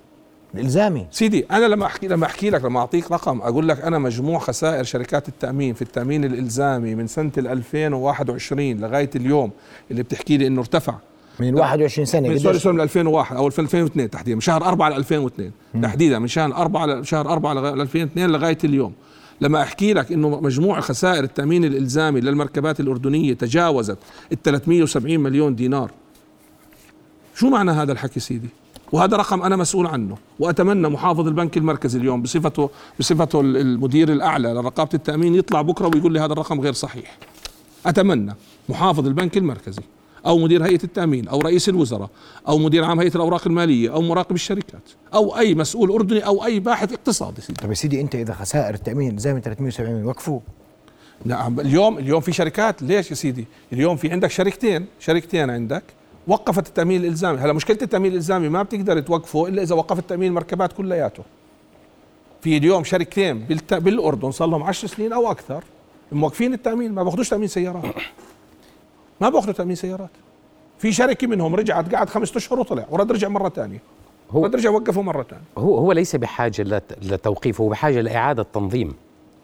الالزامي 0.54 1.06
سيدي 1.10 1.46
أنا 1.50 1.66
لما 1.66 1.86
أحكي 1.86 2.08
لما 2.08 2.26
أحكي 2.26 2.50
لك 2.50 2.64
لما 2.64 2.80
أعطيك 2.80 3.12
رقم 3.12 3.40
أقول 3.40 3.68
لك 3.68 3.80
أنا 3.80 3.98
مجموع 3.98 4.38
خسائر 4.38 4.84
شركات 4.84 5.28
التأمين 5.28 5.74
في 5.74 5.82
التأمين 5.82 6.24
الإلزامي 6.24 6.94
من 6.94 7.06
سنة 7.06 7.32
ال 7.38 7.46
2021 7.48 8.76
لغاية 8.76 9.10
اليوم 9.16 9.50
اللي 9.90 10.02
بتحكي 10.02 10.36
لي 10.36 10.46
إنه 10.46 10.60
ارتفع. 10.60 10.94
من 11.40 11.48
ال 11.48 11.54
21 11.54 12.06
سنة 12.06 12.28
من 12.28 12.38
sorry 12.38 12.58
sorry 12.58 12.74
من 12.74 12.80
2001 12.80 13.36
أو 13.36 13.46
2002 13.46 14.10
تحديدا 14.10 14.34
من 14.34 14.40
شهر 14.40 14.64
4 14.64 14.88
ل 14.88 14.92
2002 14.92 15.50
تحديدا 15.82 16.18
من 16.18 16.28
شهر 16.28 16.56
4 16.56 16.86
ل 16.86 17.06
شهر 17.06 17.32
4 17.32 17.54
ل 17.54 17.80
2002 17.80 18.30
لغاية 18.30 18.58
اليوم. 18.64 18.92
لما 19.40 19.62
أحكي 19.62 19.92
لك 19.92 20.12
إنه 20.12 20.40
مجموع 20.40 20.80
خسائر 20.80 21.24
التأمين 21.24 21.64
الإلزامي 21.64 22.20
للمركبات 22.20 22.80
الأردنية 22.80 23.34
تجاوزت 23.34 23.98
ال 24.32 24.42
370 24.42 25.20
مليون 25.20 25.54
دينار. 25.54 25.90
شو 27.34 27.48
معنى 27.48 27.70
هذا 27.70 27.92
الحكي 27.92 28.20
سيدي؟ 28.20 28.48
وهذا 28.92 29.16
رقم 29.16 29.42
أنا 29.42 29.56
مسؤول 29.56 29.86
عنه 29.86 30.16
وأتمنى 30.38 30.88
محافظ 30.88 31.26
البنك 31.26 31.56
المركزي 31.56 31.98
اليوم 31.98 32.22
بصفته 32.22 32.70
بصفته 33.00 33.40
المدير 33.40 34.12
الأعلى 34.12 34.48
لرقابة 34.48 34.90
التأمين 34.94 35.34
يطلع 35.34 35.62
بكرة 35.62 35.90
ويقول 35.94 36.12
لي 36.12 36.20
هذا 36.20 36.32
الرقم 36.32 36.60
غير 36.60 36.72
صحيح. 36.72 37.18
أتمنى 37.86 38.34
محافظ 38.68 39.06
البنك 39.06 39.36
المركزي 39.36 39.82
أو 40.26 40.38
مدير 40.38 40.64
هيئة 40.64 40.84
التأمين 40.84 41.28
أو 41.28 41.40
رئيس 41.40 41.68
الوزراء 41.68 42.10
أو 42.48 42.58
مدير 42.58 42.84
عام 42.84 43.00
هيئة 43.00 43.14
الأوراق 43.14 43.46
المالية 43.46 43.92
أو 43.92 44.02
مراقب 44.02 44.34
الشركات 44.34 44.82
أو 45.14 45.38
أي 45.38 45.54
مسؤول 45.54 45.90
أردني 45.90 46.26
أو 46.26 46.44
أي 46.44 46.60
باحث 46.60 46.92
اقتصادي. 46.92 47.40
سيدي. 47.40 47.60
طب 47.62 47.68
يا 47.68 47.74
سيدي 47.74 48.00
أنت 48.00 48.14
إذا 48.14 48.34
خسائر 48.34 48.74
التأمين 48.74 49.10
الالزامي 49.10 49.40
370 49.40 50.04
وقفوه 50.04 50.42
نعم 51.24 51.60
اليوم 51.60 51.98
اليوم 51.98 52.20
في 52.20 52.32
شركات 52.32 52.82
ليش 52.82 53.10
يا 53.10 53.14
سيدي؟ 53.14 53.46
اليوم 53.72 53.96
في 53.96 54.10
عندك 54.10 54.30
شركتين 54.30 54.86
شركتين 55.00 55.50
عندك 55.50 55.82
وقفت 56.28 56.66
التأمين 56.68 57.00
الإلزامي. 57.00 57.38
هلا 57.38 57.52
مشكلة 57.52 57.78
التأمين 57.82 58.10
الإلزامي 58.10 58.48
ما 58.48 58.62
بتقدر 58.62 59.00
توقفه 59.00 59.46
إلا 59.48 59.62
إذا 59.62 59.74
وقفت 59.74 60.08
تأمين 60.08 60.28
المركبات 60.28 60.72
كلياته. 60.72 61.22
في 62.40 62.56
اليوم 62.56 62.84
شركتين. 62.84 63.46
بالأردن 63.70 64.30
صار 64.30 64.48
لهم 64.48 64.62
10 64.62 64.88
سنين 64.88 65.12
أو 65.12 65.30
أكثر 65.30 65.64
موقفين 66.12 66.54
التأمين 66.54 66.92
ما 66.92 67.02
باخذوش 67.02 67.28
تأمين 67.28 67.48
سيارات. 67.48 67.84
ما 69.20 69.28
باخذوا 69.28 69.52
تأمين 69.52 69.76
سيارات. 69.76 70.10
في 70.78 70.92
شركة 70.92 71.26
منهم 71.26 71.54
رجعت 71.54 71.94
قعد 71.94 72.08
خمسة 72.08 72.36
أشهر 72.36 72.60
وطلع 72.60 72.86
ورد 72.90 73.12
رجع 73.12 73.28
مرة 73.28 73.48
ثانية 73.48 73.78
هو 74.30 74.44
رد 74.44 74.54
رجع 74.56 74.70
وقفه 74.70 75.02
مرة 75.02 75.22
ثانية 75.22 75.42
هو 75.58 75.78
هو 75.78 75.92
ليس 75.92 76.16
بحاجة 76.16 76.62
لت- 76.62 77.04
لتوقيف 77.04 77.60
هو 77.60 77.68
بحاجة 77.68 78.00
لإعادة 78.00 78.42
تنظيم. 78.42 78.94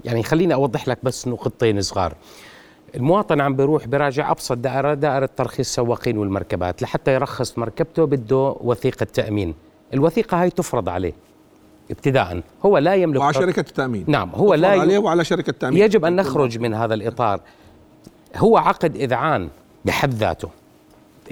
يعني 0.05 0.23
خليني 0.23 0.55
أوضح 0.55 0.89
لك 0.89 0.99
بس 1.03 1.29
نقطتين 1.29 1.83
صغار. 1.83 2.15
المواطن 2.97 3.41
عم 3.41 3.57
بيروح 3.57 3.87
براجع 3.87 4.31
أبسط 4.31 4.57
دائرة 4.57 4.95
دائرة 4.95 5.29
ترخيص 5.37 5.59
السواقين 5.59 6.19
والمركبات 6.19 6.83
لحتى 6.83 7.15
يرخص 7.15 7.59
مركبته 7.59 8.05
بده 8.05 8.57
وثيقة 8.61 9.07
تأمين. 9.15 9.55
الوثيقة 9.95 10.43
هاي 10.43 10.51
تفرض 10.51 10.89
عليه 10.89 11.13
ابتداء 11.91 12.41
هو 12.67 12.79
لا 12.79 12.95
يملك 12.95 13.21
وعلى 13.21 13.35
شركة 13.35 13.61
التأمين. 13.61 14.05
نعم 14.09 14.31
هو 14.35 14.55
لا 14.55 14.75
ي- 14.75 14.81
عليه 14.81 14.99
وعلى 14.99 15.25
شركة 15.25 15.51
التأمين. 15.51 15.83
يجب 15.83 16.05
أن 16.05 16.17
نخرج 16.17 16.59
من 16.59 16.75
هذا 16.75 16.95
الإطار. 16.95 17.41
هو 18.37 18.57
عقد 18.57 18.97
إذعان 18.97 19.49
بحد 19.85 20.15
ذاته. 20.15 20.49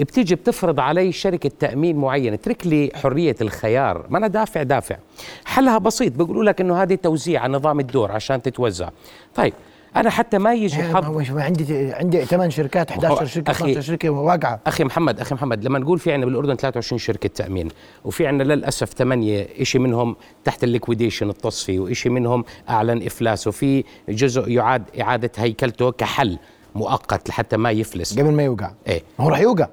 بتيجي 0.00 0.34
بتفرض 0.34 0.80
علي 0.80 1.12
شركة 1.12 1.50
تأمين 1.60 1.96
معينة. 1.96 2.34
اترك 2.34 2.66
لي 2.66 2.90
حرية 2.94 3.36
الخيار. 3.40 4.06
ما 4.10 4.18
أنا 4.18 4.26
دافع 4.26 4.62
دافع. 4.62 4.96
حلها 5.44 5.78
بسيط. 5.78 6.12
بيقولوا 6.12 6.44
لك 6.44 6.60
إنه 6.60 6.82
هذه 6.82 6.94
توزيع 6.94 7.42
على 7.42 7.52
نظام 7.52 7.80
الدور 7.80 8.12
عشان 8.12 8.42
تتوزع. 8.42 8.88
طيب 9.34 9.52
أنا 9.96 10.10
حتى 10.10 10.38
ما 10.38 10.54
يجي 10.54 10.78
يعني 10.80 10.94
حظ 10.94 11.30
ما- 11.32 11.42
عندي 11.44 11.92
عندي 11.92 12.24
ثمان 12.24 12.50
شركات 12.50 12.90
11 12.90 13.26
شركه 13.26 13.52
أخي- 13.52 13.56
12 13.56 13.80
شركه 13.80 14.10
واقعه 14.10 14.60
أخي 14.66 14.84
محمد 14.84 15.20
أخي 15.20 15.34
محمد 15.34 15.64
لما 15.64 15.78
نقول 15.78 15.98
في 15.98 16.12
عندنا 16.12 16.26
بالاردن 16.30 16.54
23 16.56 16.98
شركه 16.98 17.28
تامين 17.28 17.68
وفي 18.04 18.26
عندنا 18.26 18.54
للاسف 18.54 18.88
ثمانيه 18.92 19.46
شيء 19.62 19.80
منهم 19.80 20.16
تحت 20.44 20.64
ال 20.64 20.70
liquidation 20.70 21.30
التصفي 21.30 21.78
وشيء 21.78 22.12
منهم 22.12 22.44
اعلن 22.68 23.06
افلاس 23.06 23.46
وفي 23.46 23.84
جزء 24.08 24.48
يعاد 24.50 24.82
اعاده 25.00 25.30
هيكلته 25.36 25.90
كحل 25.92 26.38
مؤقت 26.74 27.28
لحتى 27.28 27.56
ما 27.56 27.70
يفلس 27.70 28.18
قبل 28.18 28.30
ما 28.32 28.42
يوقع 28.42 28.70
إيه 28.86 29.02
هو 29.20 29.28
راح 29.28 29.40
يوقع 29.40 29.66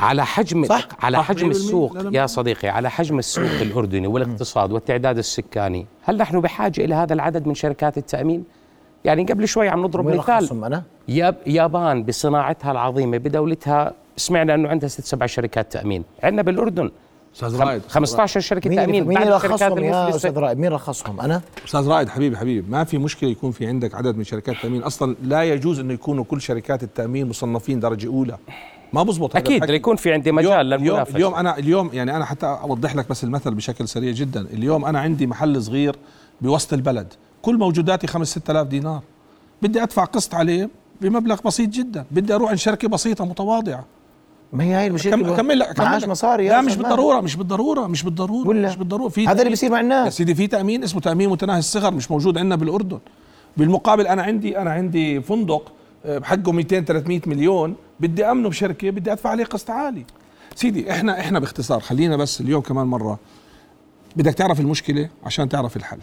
على 0.00 0.26
حجم 0.26 0.64
صح؟ 0.64 0.88
على 1.02 1.24
حجم 1.24 1.46
100% 1.48 1.50
السوق 1.50 1.92
لا، 1.96 2.02
لا، 2.02 2.20
يا 2.20 2.26
صديقي 2.26 2.68
على 2.68 2.90
حجم 2.90 3.18
السوق 3.18 3.44
الاردني 3.62 4.06
والاقتصاد 4.06 4.72
والتعداد 4.72 5.18
السكاني 5.18 5.86
هل 6.04 6.16
نحن 6.16 6.40
بحاجه 6.40 6.84
إلى 6.84 6.94
هذا 6.94 7.14
العدد 7.14 7.46
من 7.46 7.54
شركات 7.54 7.98
التامين 7.98 8.44
يعني 9.04 9.24
قبل 9.24 9.48
شوي 9.48 9.68
عم 9.68 9.82
نضرب 9.82 10.06
مثال. 10.06 10.18
رخصهم 10.18 10.64
أنا؟ 10.64 10.82
ياب 11.08 11.36
يابان 11.46 12.02
بصناعتها 12.02 12.72
العظيمة 12.72 13.18
بدولتها 13.18 13.92
سمعنا 14.16 14.54
إنه 14.54 14.68
عندها 14.68 14.88
ست 14.88 15.04
سبع 15.04 15.26
شركات 15.26 15.72
تأمين. 15.72 16.04
عندنا 16.22 16.42
بالأردن. 16.42 16.90
أستاذ 17.36 17.56
رائد 17.60 17.82
15 17.88 18.40
شركة 18.40 18.70
مين 18.70 18.78
تأمين. 18.78 19.04
مين 19.04 19.28
رخصهم 19.28 19.78
يا 19.78 20.08
أستاذ 20.08 20.38
رائد؟ 20.38 20.58
مين 20.58 20.72
رخصهم 20.72 21.20
أنا؟ 21.20 21.40
أستاذ 21.66 21.88
رائد 21.88 22.08
حبيبي 22.08 22.36
حبيبي 22.36 22.70
ما 22.70 22.84
في 22.84 22.98
مشكلة 22.98 23.30
يكون 23.30 23.50
في 23.50 23.66
عندك 23.66 23.94
عدد 23.94 24.16
من 24.16 24.24
شركات 24.24 24.56
التامين 24.56 24.82
أصلا 24.82 25.16
لا 25.22 25.44
يجوز 25.44 25.80
إنه 25.80 25.92
يكونوا 25.92 26.24
كل 26.24 26.40
شركات 26.40 26.82
التأمين 26.82 27.28
مصنفين 27.28 27.80
درجة 27.80 28.06
أولى. 28.06 28.36
ما 28.92 29.02
بزبط 29.02 29.36
هذا 29.36 29.38
أكيد 29.38 29.56
الحكي. 29.56 29.72
ليكون 29.72 29.96
في 29.96 30.12
عندي 30.12 30.32
مجال 30.32 30.66
للمنافسة. 30.66 31.16
اليوم 31.16 31.34
أنا 31.34 31.58
اليوم 31.58 31.90
يعني 31.92 32.16
أنا 32.16 32.24
حتى 32.24 32.46
أوضح 32.46 32.96
لك 32.96 33.08
بس 33.08 33.24
المثل 33.24 33.54
بشكل 33.54 33.88
سريع 33.88 34.12
جدا. 34.12 34.40
اليوم 34.40 34.84
أنا 34.84 35.00
عندي 35.00 35.26
محل 35.26 35.62
صغير 35.62 35.96
بوسط 36.40 36.72
البلد. 36.72 37.14
كل 37.42 37.58
موجوداتي 37.58 38.06
5 38.06 38.30
6000 38.40 38.66
دينار. 38.66 39.02
بدي 39.62 39.82
أدفع 39.82 40.04
قسط 40.04 40.34
عليه 40.34 40.70
بمبلغ 41.00 41.40
بسيط 41.44 41.68
جدا. 41.68 42.04
بدي 42.10 42.34
أروح 42.34 42.48
عند 42.50 42.58
شركه 42.58 42.88
بسيطة 42.88 43.24
متواضعة. 43.24 43.84
ما 44.52 44.64
هي 44.64 44.72
هاي 44.74 44.86
المشكلة 44.86 45.16
كم 45.16 45.36
كمل 45.36 45.58
لك 45.58 45.80
معاش 45.80 46.02
كمل- 46.02 46.10
مصاري 46.10 46.46
يا 46.46 46.50
لا 46.52 46.60
مش. 46.60 46.76
بالضرورة 46.76 47.20
مش 47.20 47.36
بالضرورة 47.36 47.86
مش 47.86 48.02
بالضرورة 48.02 48.48
ولا؟ 48.48 48.68
مش 48.68 48.76
بالضرورة. 48.76 49.08
في 49.08 49.26
هذا 49.28 49.38
اللي 49.38 49.50
بيصير 49.50 49.70
مع 49.70 49.76
يا 49.76 49.82
الناس 49.82 50.16
سيدي 50.16 50.34
في 50.34 50.46
تأمين 50.46 50.84
اسمه 50.84 51.00
تأمين 51.00 51.30
متناهي 51.30 51.58
الصغر 51.58 51.94
مش 51.94 52.10
موجود 52.10 52.38
عندنا 52.38 52.56
بالأردن. 52.56 52.98
بالمقابل 53.56 54.06
أنا 54.06 54.22
عندي 54.22 54.58
أنا 54.58 54.70
عندي 54.70 55.20
فندق 55.20 55.72
آه، 56.04 56.18
بحقه 56.18 56.52
200 56.52 56.80
300 56.84 57.20
مليون. 57.26 57.74
بدي 58.00 58.24
أمنه 58.24 58.48
بشركة 58.48 58.90
بدي 58.90 59.12
أدفع 59.12 59.30
عليه 59.30 59.44
قسط 59.44 59.70
عالي. 59.70 60.04
سيدي 60.54 60.90
إحنا 60.90 61.20
إحنا 61.20 61.38
باختصار 61.38 61.80
خلينا 61.80 62.16
بس 62.16 62.40
اليوم 62.40 62.62
كمان 62.62 62.86
مرة. 62.86 63.18
بدك 64.16 64.34
تعرف 64.34 64.60
المشكلة 64.60 65.08
عشان 65.24 65.48
تعرف 65.48 65.76
الحل. 65.76 65.98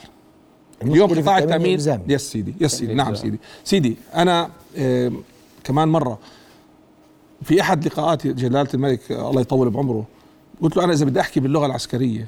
اليوم 0.92 1.10
قطاع 1.10 1.38
التأمين. 1.38 1.80
يس 2.08 2.32
سيدي. 2.32 2.54
يس 2.62 2.72
سيدي. 2.72 2.94
نعم 2.94 3.16
سيدي. 3.16 3.40
سيدي 3.64 3.98
أنا 4.16 4.50
آه 4.78 5.12
كمان 5.64 5.88
مرة 5.88 6.20
في 7.44 7.62
أحد 7.62 7.86
لقاءاتي 7.86 8.34
جلالة 8.34 8.70
الملك 8.74 9.12
الله 9.12 9.42
يطول 9.42 9.70
بعمره 9.70 10.06
قلت 10.62 10.78
له 10.78 10.84
أنا 10.84 10.94
إذا 10.94 11.06
بدي 11.06 11.20
أحكي 11.20 11.40
باللغة 11.40 11.66
العسكرية 11.66 12.28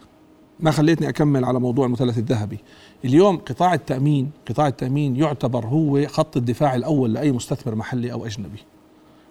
ما 0.60 0.72
خليتني 0.72 1.10
أكمل 1.10 1.46
على 1.46 1.60
موضوع 1.60 1.86
المثلث 1.86 2.18
الذهبي. 2.18 2.58
اليوم 3.06 3.38
قطاع 3.38 3.74
التأمين 3.74 4.32
قطاع 4.50 4.68
التأمين 4.68 5.16
يعتبر 5.16 5.66
هو 5.66 6.08
خط 6.08 6.38
الدفاع 6.38 6.76
الأول 6.76 7.14
لأي 7.14 7.32
مستثمر 7.32 7.76
محلي 7.76 8.12
أو 8.12 8.26
أجنبي. 8.26 8.60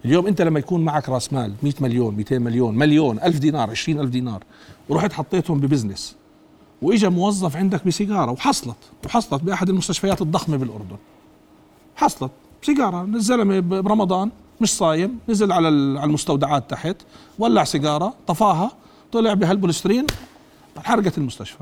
اليوم 0.04 0.26
أنت 0.26 0.42
لما 0.42 0.58
يكون 0.58 0.84
معك 0.84 1.08
راس 1.08 1.32
مال 1.32 1.52
100 1.62 1.74
مليون 1.80 2.14
200 2.14 2.38
مليون 2.38 2.74
مليون 2.74 3.20
ألف 3.20 3.38
دينار 3.38 3.70
20 3.70 4.00
ألف 4.00 4.10
دينار 4.10 4.42
ورحت 4.88 5.12
حطيتهم 5.12 5.60
ببزنس 5.60 6.16
وإجا 6.82 7.08
موظف 7.08 7.56
عندك 7.56 7.86
بسيجارة 7.86 8.30
وحصلت 8.30 8.76
وحصلت 9.06 9.42
بأحد 9.42 9.68
المستشفيات 9.68 10.22
الضخمة 10.22 10.56
بالأردن. 10.56 10.96
حصلت 11.96 12.30
سيجاره 12.62 13.02
الزلمه 13.02 13.60
برمضان 13.60 14.30
مش 14.60 14.76
صايم 14.76 15.18
نزل 15.28 15.52
على 15.52 15.68
على 15.98 16.04
المستودعات 16.04 16.70
تحت 16.70 16.96
ولع 17.38 17.64
سيجارة 17.64 18.14
طفاها 18.26 18.72
طلع 19.12 19.34
بهالبوليسترين 19.34 20.06
حرقت 20.84 21.18
المستشفى. 21.18 21.58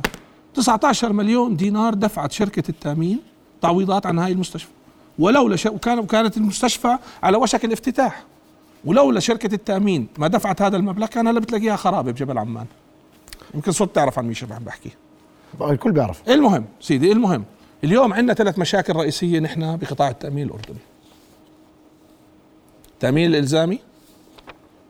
19 0.55 1.13
مليون 1.13 1.57
دينار 1.57 1.95
دفعت 1.95 2.33
شركة 2.33 2.63
التأمين 2.69 3.21
تعويضات 3.63 4.07
عن 4.07 4.19
هاي 4.19 4.33
المستشفى. 4.33 4.71
ولولا 5.19 5.57
ش... 5.57 5.67
وكان 5.67 5.99
وكانت 5.99 6.37
المستشفى 6.37 6.99
على 7.23 7.37
وشك 7.37 7.65
الافتتاح. 7.65 8.25
ولولا 8.85 9.21
شركة 9.21 9.55
التأمين 9.55 10.07
ما 10.19 10.29
دفعت 10.29 10.63
هذا 10.63 10.77
المبلغ 10.77 11.07
كان 11.07 11.27
هلا 11.27 11.41
بتلاقيها 11.41 11.77
خرابة 11.77 12.11
بجبل 12.11 12.39
عمان. 12.39 12.67
يمكن 13.55 13.73
صوت 13.73 13.95
تعرف 13.95 14.19
عن 14.19 14.25
مين 14.25 14.35
شو 14.35 14.47
عم 14.51 14.65
بحكي. 14.65 14.91
الكل 15.61 15.93
بيعرف. 15.93 16.29
المهم 16.29 16.65
سيدي 16.81 17.13
المهم. 17.13 17.45
اليوم 17.85 18.13
عندنا 18.13 18.35
ثلاث 18.35 18.59
مشاكل 18.59 18.97
رئيسية 18.97 19.41
نحن 19.41 19.77
بقطاع 19.77 20.09
التأمين 20.11 20.47
الأردني. 20.47 20.79
التامين 22.93 23.31
الإلزامي 23.31 23.79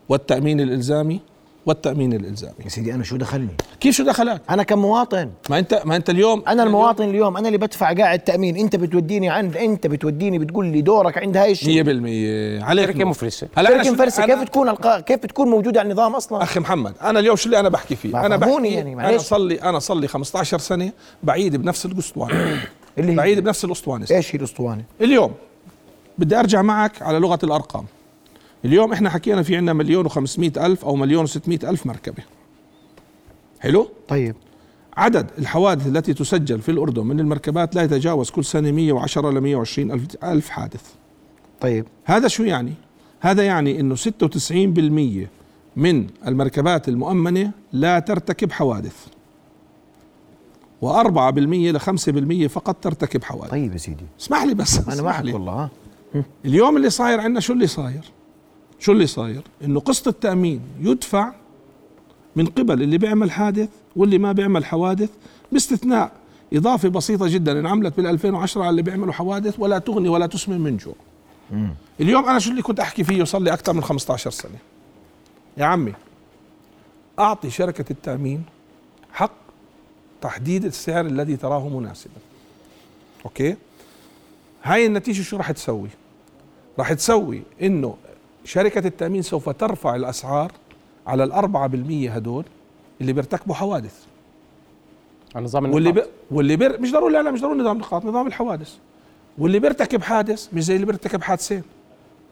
والتأمين 0.09 0.61
الإلزامي 0.61 1.21
والتأمين 1.67 2.13
الإلزامي. 2.13 2.55
يا 2.65 2.69
سيدي 2.69 2.95
أنا 2.95 3.05
شو 3.05 3.17
دخلني؟ 3.17 3.57
كيف 3.81 3.97
شو 3.97 4.05
دخلك؟ 4.05 4.43
أنا 4.51 4.63
كمواطن 4.63 5.31
ما 5.51 5.59
انت 5.59 5.83
ما 5.85 5.97
أنت 5.97 6.11
اليوم 6.11 6.43
أنا 6.49 6.63
المواطن 6.63 7.05
اليوم 7.05 7.37
أنا 7.37 7.47
اللي 7.49 7.59
بدفع 7.59 7.93
قاعد 7.93 8.19
تأمين. 8.19 8.57
أنت 8.57 8.77
بتوديني 8.77 9.29
عند 9.29 9.57
أنت 9.57 9.87
بتوديني 9.87 10.39
بتقول 10.39 10.67
لي 10.67 10.83
دورك 10.83 11.19
عند 11.19 11.37
هاي 11.37 11.53
الشيء. 11.53 11.85
100% 11.85 12.65
عليك 12.65 12.87
شركه 12.87 12.99
نور. 12.99 13.09
مفلسه 13.09 13.49
هلا 13.57 13.71
شركه 13.71 13.91
مفرسة. 13.91 14.27
كيف 14.27 14.43
تكون 14.43 14.69
القا... 14.69 15.01
كيف 15.01 15.23
بتكون 15.23 15.49
موجوده 15.49 15.81
على 15.81 15.89
النظام 15.89 16.15
أصلا؟ 16.15 16.43
أخي 16.43 16.61
محمد 16.61 16.95
أنا 17.03 17.21
اليوم 17.21 17.37
شو 17.37 17.47
اللي 17.47 17.61
أنا 17.61 17.69
بحكي 17.69 17.97
فيه؟ 17.97 18.27
أنا 18.27 18.37
بحكي 18.37 18.53
يعني، 18.53 18.93
أنا 18.93 19.03
معلش. 19.03 19.23
صار 19.23 19.41
لي 19.41 19.63
أنا 19.63 19.79
صار 19.79 19.97
لي 19.97 20.09
15 20.09 20.59
سنة 20.59 20.93
بعيد 21.23 21.57
بنفس 21.57 21.87
الأسطوانة. 21.87 22.61
اللي 22.99 23.13
هي 23.13 23.17
بعيد 23.17 23.41
بنفس 23.41 23.65
الأسطوانة. 23.65 24.07
إيش 24.11 24.35
هي 24.35 24.39
الأسطوانة؟ 24.39 24.85
اليوم 25.01 25.33
بدي 26.19 26.39
أرجع 26.39 26.63
معك 26.63 27.03
على 27.03 27.19
لغة 27.19 27.39
الأرقام. 27.45 27.85
اليوم 28.65 28.93
إحنا 28.93 29.11
حكينا 29.11 29.43
في 29.43 29.57
عندنا 29.57 29.73
مليون 29.73 30.09
و500 30.09 30.39
ألف 30.39 30.85
أو 30.85 30.97
مليون 30.97 31.27
و600 31.27 31.65
ألف 31.65 31.87
مركبة. 31.87 32.23
حلو؟ 33.61 33.89
طيب. 34.09 34.35
عدد 34.97 35.31
الحوادث 35.39 35.87
التي 35.87 36.15
تسجل 36.15 36.61
في 36.61 36.69
الأردن 36.69 37.07
من 37.07 37.21
المركبات 37.21 37.75
لا 37.75 37.83
يتجاوز 37.83 38.31
كل 38.31 38.45
سنة 38.45 38.71
110 38.71 39.31
ل 39.31 39.41
120 39.41 39.91
ألف 39.93 40.25
ألف 40.25 40.49
حادث. 40.49 40.83
طيب. 41.61 41.87
هذا 42.05 42.29
شو 42.29 42.43
يعني؟ 42.43 42.73
هذا 43.21 43.43
يعني 43.43 43.81
إنه 43.81 43.95
96% 43.95 45.29
من 45.77 46.07
المركبات 46.27 46.89
المؤمنة 46.89 47.51
لا 47.73 47.99
ترتكب 47.99 48.53
حوادث. 48.53 49.07
و4% 50.83 51.39
ل 51.39 51.81
5% 51.81 52.47
فقط 52.47 52.77
ترتكب 52.81 53.25
حوادث. 53.25 53.51
طيب 53.51 53.73
يا 53.73 53.79
سيدي. 53.79 54.05
اسمح 54.21 54.43
لي 54.45 54.55
بس 54.55 54.89
أنا 54.89 55.03
معك 55.03 55.25
والله 55.25 55.53
ها 55.53 55.71
اليوم 56.45 56.77
اللي 56.77 56.91
صاير 56.91 57.21
عندنا 57.21 57.41
شو 57.41 57.53
اللي 57.53 57.67
صاير؟ 57.67 58.14
شو 58.85 58.93
اللي 58.93 59.07
صاير؟ 59.07 59.43
إنه 59.65 59.81
قسط 59.81 60.09
التأمين 60.09 60.61
يدفع 60.81 61.33
من 62.37 62.47
قبل 62.47 62.83
اللي 62.83 62.99
بيعمل 62.99 63.31
حادث 63.31 63.69
واللي 63.97 64.19
ما 64.19 64.33
بيعمل 64.33 64.65
حوادث 64.65 65.11
باستثناء 65.53 66.13
إضافة 66.53 66.89
بسيطة 66.89 67.29
جدا 67.29 67.61
انعملت 67.61 67.97
بال 67.97 68.07
2010 68.07 68.63
على 68.63 68.71
اللي 68.71 68.83
بيعملوا 68.83 69.13
حوادث 69.13 69.55
ولا 69.59 69.79
تغني 69.79 70.09
ولا 70.09 70.27
تسمن 70.27 70.61
من 70.61 70.77
جوع. 70.77 70.95
اليوم 72.01 72.25
أنا 72.25 72.39
شو 72.39 72.51
اللي 72.51 72.63
كنت 72.63 72.81
أحكي 72.81 73.05
فيه 73.05 73.25
صار 73.25 73.41
لي 73.41 73.53
أكثر 73.53 73.73
من 73.73 73.83
15 73.83 74.31
سنة؟ 74.31 74.59
يا 75.57 75.65
عمي 75.65 75.93
أعطي 77.19 77.51
شركة 77.51 77.85
التأمين 77.91 78.43
حق 79.13 79.37
تحديد 80.21 80.65
السعر 80.65 81.07
الذي 81.07 81.37
تراه 81.37 81.69
مناسبا. 81.69 82.21
okay؟ 83.25 83.57
هاي 84.63 84.87
النتيجة 84.87 85.23
شو 85.23 85.37
راح 85.37 85.51
تسوي؟ 85.51 85.89
راح 86.79 86.93
تسوي 86.93 87.43
إنه 87.63 87.97
شركة 88.45 88.87
التأمين 88.87 89.23
سوف 89.23 89.49
ترفع 89.49 89.97
الأسعار 89.97 90.53
على 91.07 91.25
الأربعة 91.25 91.67
بالمية 91.67 92.11
هدول 92.15 92.45
اللي 93.01 93.13
بيرتكبوا 93.13 93.55
حوادث. 93.55 94.05
نظام 95.37 95.73
واللي 95.73 95.91
النقاط. 95.91 96.09
ب... 96.09 96.35
واللي 96.35 96.57
بير... 96.57 96.81
مش 96.81 96.93
ضروري 96.93 97.13
لا 97.13 97.23
لا 97.23 97.31
مش 97.31 97.41
ضروري 97.41 97.59
نظام 97.59 97.79
نقاط 97.79 98.05
نظام 98.05 98.27
الحوادث. 98.27 98.75
واللي 99.39 99.59
بيرتكب 99.59 100.03
حادث 100.03 100.49
مش 100.53 100.65
زي 100.65 100.75
اللي 100.75 100.87
بيرتكب 100.87 101.23
حادثين. 101.23 101.63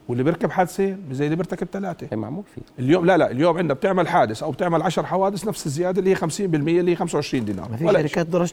واللي 0.07 0.23
بيركب 0.23 0.51
حادثين 0.51 0.97
مش 1.09 1.15
زي 1.15 1.25
اللي 1.25 1.35
بيرتكب 1.35 1.67
ثلاثة 1.73 2.07
هي 2.11 2.17
معمول 2.17 2.43
فيه. 2.55 2.61
اليوم 2.79 3.05
لا 3.05 3.17
لا 3.17 3.31
اليوم 3.31 3.57
عندنا 3.57 3.73
بتعمل 3.73 4.07
حادث 4.07 4.43
أو 4.43 4.51
بتعمل 4.51 4.81
10 4.81 5.03
حوادث 5.03 5.47
نفس 5.47 5.65
الزيادة 5.65 5.99
اللي 5.99 6.11
هي 6.11 6.15
50% 6.15 6.19
اللي 6.39 6.91
هي 6.91 6.95
25 6.95 7.45
دينار. 7.45 7.71
ما 7.71 7.77
في 7.77 7.85
ولا 7.85 8.07
شركات 8.07 8.27
يا 8.33 8.45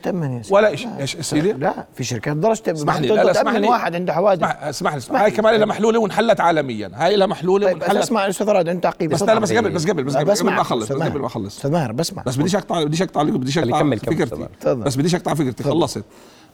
سيدي. 0.43 0.55
ولا 0.55 0.77
شيء 0.77 0.89
لا. 0.89 1.01
إيش 1.01 1.17
سيدي؟ 1.17 1.53
لا 1.53 1.87
في 1.95 2.05
شركات 2.05 2.37
درجة 2.37 2.61
تأمن 2.61 2.77
اسمح 2.77 2.97
لي، 2.97 3.09
لا، 3.09 3.31
اسمح 3.31 3.53
لي. 3.53 3.69
واحد 3.69 3.95
عنده 3.95 4.13
حوادث. 4.13 4.43
اسمح 4.43 4.93
لي 4.93 4.99
اسمح 4.99 5.21
هاي. 5.21 5.31
كمان 5.31 5.55
لها 5.55 5.67
محلوله 5.67 5.99
وانحلت 5.99 6.41
عالميا. 6.41 6.91
هاي 6.95 7.17
لها 7.17 7.27
محلوله 7.27 7.67
طيب 7.67 7.77
وانحلت. 7.77 7.99
اسمع 7.99 8.29
أستاذ 8.29 8.49
راد 8.49 8.69
أنت 8.69 8.87
عقيبه 8.87 9.15
بس 9.15 9.23
لا 9.23 9.39
بس 9.39 9.53
قبل 9.53 9.71
بس 9.71 9.87
قبل 9.87 10.05
بس 10.05 10.17
قبل 10.17 10.31
قبل 10.31 10.45
ما 10.51 10.61
أخلص. 10.61 10.93
قبل 10.93 11.19
ما 11.19 11.27
أخلص. 11.27 11.57
أستاذ 11.57 11.71
ماهر 11.71 11.93
بسمع. 11.93 12.23
بس 12.23 12.37
بديش 12.37 12.57
أقطع 12.57 12.85
بديش 12.85 13.03
أقطع 13.03 13.23
بديش 13.23 13.59
أقطع 13.59 13.97
فكرتي. 13.97 14.49
بس 14.67 14.97
بديش 14.97 15.15
أقطع 15.15 15.35
فكرتي 15.35 15.65
خلصت. 15.65 16.05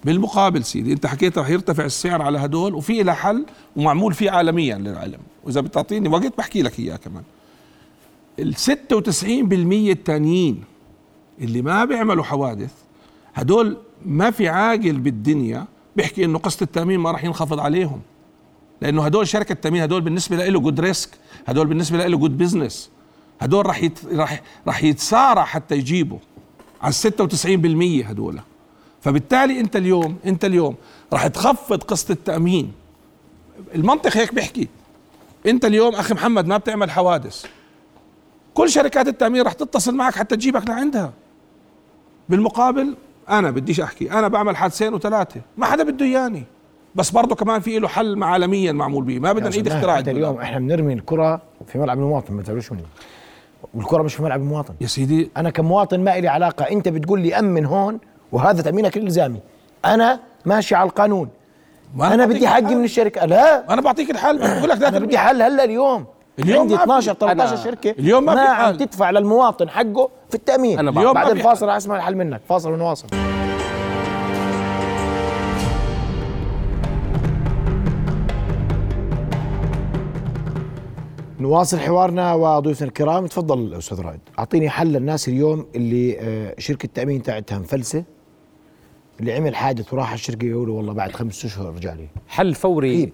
بالمقابل 0.05 0.65
سيدي 0.65 0.93
انت 0.93 1.07
حكيت 1.07 1.39
رح 1.39 1.51
يرتفع 1.51 1.85
السعر 1.85 2.23
على 2.23 2.39
هدول 2.39 2.75
وفي 2.75 3.03
لها 3.03 3.15
حل 3.15 3.47
ومعمول 3.77 4.15
فيه 4.15 4.31
عالميا 4.31 4.79
للعلم 4.79 5.19
وإذا 5.45 5.61
بتعطيني 5.61 6.09
وقت 6.09 6.39
بحكي 6.39 6.63
لك 6.63 6.79
إياه 6.79 6.97
كمان. 6.97 7.23
ال 8.39 8.55
96% 8.57 9.23
التانيين 9.73 10.65
اللي 11.41 11.63
ما 11.63 11.85
بيعملوا 11.85 12.25
حوادث 12.25 12.73
هدول 13.35 13.77
ما 14.07 14.31
في 14.31 14.49
عاقل 14.49 14.93
بالدنيا 14.99 15.65
بيحكي 15.97 16.25
إنه 16.25 16.39
قسط 16.39 16.63
التأمين 16.63 17.01
ما 17.01 17.11
راح 17.11 17.25
ينخفض 17.25 17.61
عليهم. 17.61 18.01
لأنه 18.81 19.03
هدول 19.05 19.29
شركة 19.29 19.53
التأمين 19.53 19.83
هدول 19.83 20.01
بالنسبة 20.01 20.37
له 20.49 20.61
good 20.61 20.81
risk 20.81 21.11
هدول 21.47 21.67
بالنسبة 21.67 22.07
له 22.07 22.17
good 22.17 22.39
business 22.39 22.91
هدول 23.41 23.67
راح 23.67 23.83
يت... 23.83 23.99
راح 24.13 24.43
راح 24.67 24.85
يتسارع 24.85 25.45
حتى 25.45 25.75
يجيبوا 25.75 26.19
على 26.83 26.93
96% 26.93 28.07
هدول. 28.07 28.41
فبالتالي 29.07 29.61
انت 29.61 29.77
اليوم 29.77 30.17
انت 30.27 30.45
اليوم 30.45 30.75
راح 31.13 31.27
تخفض 31.27 31.83
قسط 31.83 32.11
التأمين. 32.11 32.73
المنطق 33.75 34.17
هيك 34.17 34.35
بيحكي. 34.35 34.69
انت 35.47 35.65
اليوم 35.65 35.95
أخي 35.95 36.15
محمد 36.15 36.47
ما 36.47 36.57
بتعمل 36.57 36.91
حوادث. 36.91 37.45
كل 38.55 38.71
شركات 38.71 39.09
التأمين 39.09 39.43
راح 39.43 39.53
تتصل 39.53 39.95
معك 39.95 40.15
حتى 40.15 40.37
تجيبك 40.37 40.69
لعندها. 40.69 41.13
بالمقابل 42.29 42.97
أنا 43.29 43.51
بديش 43.51 43.81
أحكي 43.81 44.13
أنا 44.13 44.29
بعمل 44.29 44.57
حادثين 44.57 44.95
وثلاثة. 44.95 45.41
ما 45.57 45.67
حدا 45.67 45.85
بده 45.85 46.05
إياني. 46.07 46.45
بس 46.95 47.11
برضه 47.11 47.35
كمان 47.35 47.61
في 47.61 47.79
له 47.79 47.89
حل 47.89 48.23
عالميا 48.23 48.73
معمول 48.73 49.05
به. 49.05 49.19
ما 49.19 49.33
بدنا 49.33 49.49
نعيد 49.49 49.69
اختراع 49.69 49.99
انت 49.99 50.09
اليوم 50.09 50.39
إحنا 50.39 50.59
بنرمي 50.59 50.93
الكرة 50.93 51.43
في 51.67 51.79
ملعب 51.79 51.99
المواطن 51.99 52.35
ما 52.35 52.43
تعرفش 52.43 52.73
مني 52.73 52.83
والكرة 53.75 54.03
مش 54.03 54.15
في 54.15 54.23
ملعب 54.23 54.41
المواطن. 54.41 54.75
يا 54.81 54.87
سيدي. 54.87 55.31
أنا 55.37 55.51
كمواطن 55.51 56.01
ما 56.01 56.21
لي 56.21 56.29
علاقة. 56.29 56.65
أنت 56.65 56.89
بتقول 56.89 57.21
لي 57.21 57.39
أمن 57.39 57.65
هون 57.65 57.99
وهذا 58.33 58.63
تأمينك 58.63 58.97
الالزامي 58.97 59.41
أنا 59.85 60.21
ماشي 60.45 60.75
على 60.75 60.89
القانون. 60.89 61.29
ما 61.95 62.15
أنا 62.15 62.27
بدي 62.27 62.49
حقي. 62.49 62.75
من 62.75 62.85
الشركة. 62.85 63.25
لا. 63.27 63.73
أنا 63.73 63.81
بعطيك 63.81 64.11
الحل. 64.11 64.39
بقول 64.39 64.69
لك 64.71 64.83
أنا 64.83 64.99
بدي 64.99 65.19
حل 65.19 65.43
هلا 65.43 65.65
اليوم. 65.65 66.05
اليوم 66.39 66.61
عندي 66.61 66.73
ما 66.75 66.79
في- 66.79 66.85
12 66.85 67.13
13 67.15 67.57
أنا- 67.57 67.65
شركة 67.65 67.91
اليوم 67.91 68.25
ما 68.25 68.35
في 68.35 68.41
عم. 68.41 68.77
تدفع 68.77 69.11
للمواطن 69.11 69.69
حقه 69.69 70.09
في 70.29 70.35
التأمين. 70.35 70.79
أنا 70.79 70.91
اليوم. 70.91 71.13
بعد 71.13 71.27
ما 71.27 71.33
الفاصل 71.33 71.69
رح 71.69 71.75
أسمع 71.75 71.97
الحل 71.97 72.15
منك. 72.15 72.41
فاصل 72.49 72.73
ونواصل. 72.73 73.07
نواصل 81.41 81.79
حوارنا 81.79 82.35
وضيوفنا 82.35 82.89
الكرام. 82.89 83.27
تفضل 83.27 83.75
أستاذ 83.75 84.01
رائد. 84.01 84.21
أعطيني 84.39 84.71
حل 84.71 84.87
للناس 84.87 85.29
اليوم 85.29 85.67
اللي 85.75 86.17
آه، 86.21 86.55
شركة 86.59 86.87
التأمين 86.87 87.23
تاعتها 87.23 87.59
مفلسة. 87.59 88.05
اللي 89.21 89.33
عمل 89.33 89.57
حادث 89.57 89.93
وراح 89.95 90.13
الشركة 90.13 90.47
يقولوا 90.47 90.77
والله 90.77 90.93
بعد 90.93 91.13
خمس 91.13 91.45
أشهر 91.45 91.75
رجع 91.75 91.93
لي. 91.93 92.07
حل 92.29 92.55
فوري 92.55 92.93
أكيد. 92.93 93.13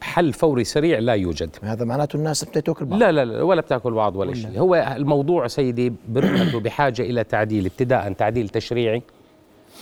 حل 0.00 0.32
فوري 0.32 0.64
سريع 0.64 0.98
لا 0.98 1.14
يوجد. 1.14 1.56
هذا 1.62 1.84
معناته 1.84 2.16
الناس 2.16 2.44
بدها 2.44 2.60
تاكل 2.60 2.84
بعض 2.84 3.00
لا 3.00 3.12
لا 3.12 3.24
لا 3.24 3.42
ولا 3.42 3.60
بتأكل 3.60 3.92
بعض 3.92 4.16
ولا 4.16 4.34
شيء. 4.34 4.58
هو 4.58 4.94
الموضوع 4.96 5.46
سيدي 5.46 5.92
برؤيته 6.08 6.60
بحاجة 6.64 7.02
إلى 7.02 7.24
تعديل 7.24 7.66
ابتداء 7.66 8.12
تعديل 8.12 8.48
تشريعي 8.48 9.02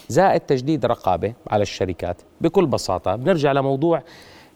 زائد 0.08 0.40
تجديد 0.40 0.86
رقابة 0.86 1.32
على 1.50 1.62
الشركات 1.62 2.16
بكل 2.40 2.66
بساطة. 2.66 3.16
بنرجع 3.16 3.52
لموضوع 3.52 4.02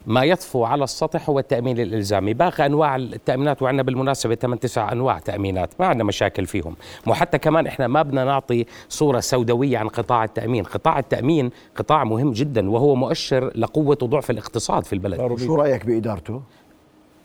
ما 0.09 0.25
يطفو 0.25 0.65
على 0.65 0.85
السطح 0.85 1.31
هو 1.31 1.39
التأمين 1.39 1.81
الالزامي 1.81 2.35
باقي 2.35 2.67
أنواع 2.67 2.97
التأمينات 2.97 3.63
وعندنا 3.63 3.83
بالمناسبة 3.83 4.35
8 4.35 4.61
9 4.61 4.93
أنواع 4.93 5.19
تأمينات 5.19 5.71
ما 5.81 5.87
عندنا 5.87 6.05
مشاكل 6.05 6.47
فيهم. 6.47 6.77
وحتى 7.07 7.39
كمان 7.39 7.67
إحنا 7.67 7.87
ما 7.87 8.03
بدنا 8.03 8.25
نعطي 8.25 8.67
صورة 8.89 9.21
سوداوية 9.21 9.79
عن 9.79 9.89
قطاع 9.89 10.25
التأمين. 10.25 10.65
قطاع 10.65 10.99
التأمين 10.99 11.51
قطاع 11.77 12.05
مهم 12.05 12.33
جدا 12.33 12.71
وهو 12.71 12.95
مؤشر 12.95 13.53
لقوة 13.55 13.99
وضعف 14.03 14.31
الاقتصاد 14.31 14.85
في 14.85 14.93
البلد. 14.93 15.39
شو 15.39 15.55
رأيك 15.55 15.87
بإدارته؟ 15.87 16.43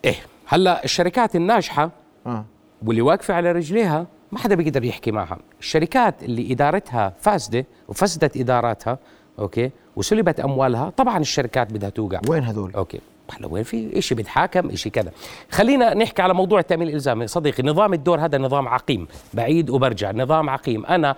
إيه 0.06 0.16
هلأ 0.46 0.84
الشركات 0.84 1.36
الناجحة 1.36 1.92
آه. 2.28 2.46
واللي 2.86 3.02
واقفة 3.02 3.34
على 3.34 3.52
رجليها 3.52 4.08
ما 4.32 4.40
حدا 4.40 4.56
بيقدر 4.56 4.84
يحكي 4.84 5.12
معها. 5.12 5.38
الشركات 5.60 6.24
اللي 6.24 6.54
إدارتها 6.54 7.14
فاسدة 7.20 7.66
وفسدت 7.88 8.38
إداراتها 8.38 8.98
okay؟ 9.40 9.72
وسلبت 9.96 10.40
أموالها. 10.40 10.90
طبعا 10.98 11.18
الشركات 11.18 11.74
بدها 11.74 11.90
توقع. 11.90 12.20
وين 12.28 12.44
هذول؟ 12.44 12.72
okay. 12.76 13.00
هلا 13.38 13.48
وين 13.48 13.64
في 13.64 14.02
شيء 14.02 14.18
بيتحاكم 14.18 14.76
شيء 14.76 14.92
كذا. 14.92 15.12
خلينا 15.52 15.94
نحكي 15.94 16.22
على 16.22 16.34
موضوع 16.34 16.60
التأمين 16.60 16.88
الإلزامي. 16.88 17.28
صديقي 17.28 17.64
نظام 17.64 17.94
الدور 17.94 18.20
هذا 18.20 18.38
نظام 18.38 18.68
عقيم. 18.68 19.08
بعيد 19.34 19.70
وبرجع. 19.70 20.12
نظام 20.12 20.50
عقيم. 20.50 20.86
أنا 20.86 21.16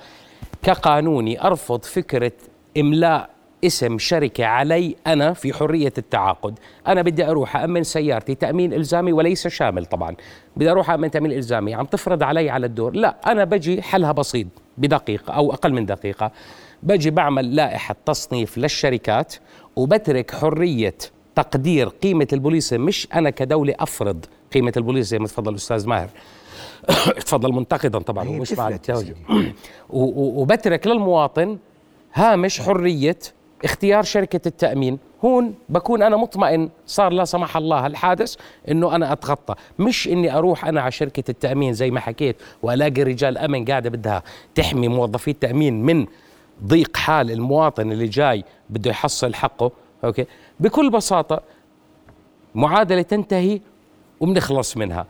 كقانوني 0.64 1.44
أرفض 1.44 1.84
فكرة 1.84 2.32
إملاء 2.78 3.30
اسم 3.66 3.98
شركة 3.98 4.46
علي 4.46 4.96
أنا 5.08 5.34
في 5.34 5.54
حرية 5.54 5.94
التعاقد. 5.98 6.60
أنا 6.88 7.02
بدي 7.02 7.26
أروح 7.26 7.56
أأمن 7.56 7.84
سيارتي 7.84 8.36
تأمين 8.36 8.74
إلزامي 8.74 9.14
وليس 9.14 9.48
شامل 9.48 9.86
طبعا. 9.86 10.16
بدي 10.56 10.72
أروح 10.72 10.90
أأمن 10.90 11.12
تأمين 11.12 11.32
إلزامي. 11.32 11.74
عم 11.74 11.86
تفرض 11.86 12.24
علي 12.24 12.50
على 12.50 12.66
الدور؟ 12.66 12.96
لا. 12.96 13.16
أنا 13.32 13.44
بجي 13.44 13.82
حلها 13.82 14.12
بسيط 14.12 14.48
بدقيقة 14.78 15.34
أو 15.34 15.54
أقل 15.54 15.74
من 15.74 15.86
دقيقة. 15.86 16.32
بجي 16.86 17.10
بعمل 17.10 17.56
لائحة 17.56 17.96
تصنيف 18.06 18.58
للشركات 18.58 19.36
وبترك 19.76 20.32
حرية 20.32 20.96
تقدير 21.36 21.88
قيمة 21.88 22.28
البوليصة 22.34 22.78
مش 22.78 23.08
أنا 23.14 23.30
كدولة 23.30 23.76
أفرض 23.80 24.26
قيمة 24.54 24.74
البوليصة 24.78 25.08
زي 25.10 25.20
ما 25.20 25.28
تفضل 25.28 25.52
الأستاذ 25.52 25.88
ماهر. 25.88 26.10
تفضل 27.26 27.54
منتقدا 27.54 28.00
طبعا 28.00 28.30
ومش 28.30 28.54
مع 28.54 28.70
و- 29.90 30.42
وبترك 30.42 30.88
للمواطن 30.88 31.58
هامش 32.14 32.62
حرية 32.62 33.18
اختيار 33.64 34.04
شركة 34.04 34.48
التأمين. 34.48 34.98
هون 35.26 35.54
بكون 35.70 36.02
أنا 36.02 36.18
مطمئن 36.18 36.70
صار 36.86 37.12
لا 37.12 37.26
سمح 37.26 37.58
الله 37.58 37.88
الحادث 37.88 38.36
أنه 38.72 38.96
أنا 38.96 39.14
أتغطى. 39.14 39.56
مش 39.80 40.08
أني 40.08 40.38
أروح 40.38 40.66
أنا 40.66 40.82
على 40.82 40.92
شركة 40.92 41.24
التأمين 41.32 41.74
زي 41.74 41.92
ما 41.92 42.00
حكيت 42.00 42.36
وألاقي 42.64 43.04
رجال 43.04 43.38
أمن 43.38 43.66
قاعدة 43.66 43.90
بدها 43.90 44.24
تحمي 44.56 44.88
موظفي 44.88 45.32
التأمين 45.32 45.84
من 45.86 46.06
ضيق 46.64 46.98
حال 46.98 47.32
المواطن 47.32 47.92
اللي 47.92 48.08
جاي 48.08 48.44
بده 48.70 48.90
يحصل 48.92 49.34
حقه 49.34 49.72
أوكي؟ 50.04 50.26
بكل 50.60 50.90
بساطة 50.90 51.42
معادلة 52.56 53.02
تنتهي 53.02 53.60
وبنخلص 54.20 54.78
منها. 54.78 55.06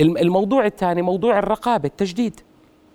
الم- 0.00 0.16
الموضوع 0.16 0.66
الثاني 0.66 1.02
موضوع 1.02 1.38
الرقابة 1.38 1.86
التجديد. 1.88 2.40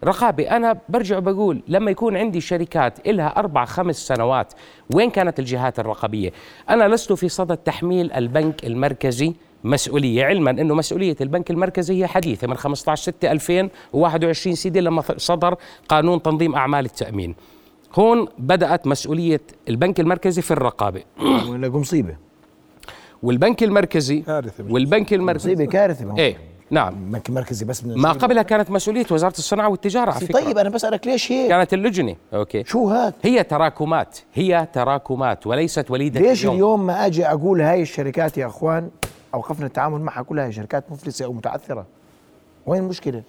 رقابة 0.04 0.56
أنا 0.56 0.78
برجع 0.90 1.20
بقول 1.20 1.62
لما 1.68 1.92
يكون 1.92 2.18
عندي 2.18 2.42
شركات 2.42 3.08
إلها 3.08 3.28
أربع 3.28 3.66
خمس 3.66 4.08
سنوات 4.08 4.54
وين 4.96 5.10
كانت 5.10 5.40
الجهات 5.40 5.80
الرقابية؟ 5.80 6.32
أنا 6.70 6.88
لست 6.88 7.14
في 7.14 7.30
صدد 7.30 7.58
تحميل 7.58 8.12
البنك 8.12 8.66
المركزي 8.66 9.34
مسؤولية 9.64 10.26
علما 10.26 10.52
أنه 10.52 10.76
مسؤولية 10.76 11.16
البنك 11.22 11.52
المركزي 11.52 12.02
هي 12.04 12.08
حديثة 12.08 12.48
من 12.48 12.58
15 12.58 13.04
6 13.04 13.32
2021 13.32 14.56
سيدي 14.56 14.80
لما 14.82 15.04
صدر 15.18 15.56
قانون 15.90 16.22
تنظيم 16.22 16.56
أعمال 16.56 16.86
التأمين. 16.86 17.36
هون 17.96 18.28
بدأت 18.38 18.88
مسؤولية 18.88 19.42
البنك 19.70 20.00
المركزي 20.00 20.42
في 20.42 20.52
الرقابة. 20.52 21.04
ونلاقوا 21.50 21.80
مصيبه 21.80 22.16
والبنك 23.24 23.64
المركزي 23.64 24.20
كارثة 24.20 24.64
والبنك 24.70 25.14
المركزي 25.14 25.54
مصيبه 25.54 25.72
كارثة. 25.72 26.06
ما 26.06 26.14
هو 26.14 26.18
إيه 26.18 26.38
نعم. 26.72 26.94
البنك 26.94 27.30
المركزي 27.30 27.66
بس 27.66 27.84
من 27.84 27.96
ما 27.98 28.12
قبلها 28.12 28.44
كانت 28.44 28.72
مسؤولية 28.72 29.06
وزارة 29.12 29.38
الصناعة 29.38 29.70
والتجارة 29.70 30.12
على 30.12 30.26
فكرة. 30.26 30.40
طيب 30.40 30.58
أنا 30.58 30.70
بسألك 30.70 31.08
ليش 31.08 31.32
هيك؟ 31.32 31.50
كانت 31.50 31.74
اللجنة. 31.74 32.16
أوكي. 32.34 32.64
شو 32.64 32.88
هاد؟ 32.90 33.14
هي 33.24 33.44
تراكمات 33.44 34.20
هي 34.34 34.68
تراكمات 34.74 35.48
وليست 35.48 35.92
وليدة 35.92 36.20
ليش 36.20 36.46
اليوم. 36.46 36.86
ما 36.86 37.06
أجي 37.06 37.26
أقول 37.26 37.62
هاي 37.62 37.82
الشركات 37.82 38.38
يا 38.38 38.46
أخوان؟ 38.48 38.90
أوقفنا 39.34 39.66
التعامل 39.66 40.02
معها 40.02 40.22
كلها 40.22 40.46
هي 40.48 40.52
شركات 40.52 40.92
مفلسة 40.92 41.26
أو 41.26 41.34
متعثرة. 41.34 41.86
وين 42.66 42.84
المشكلة؟ 42.84 43.24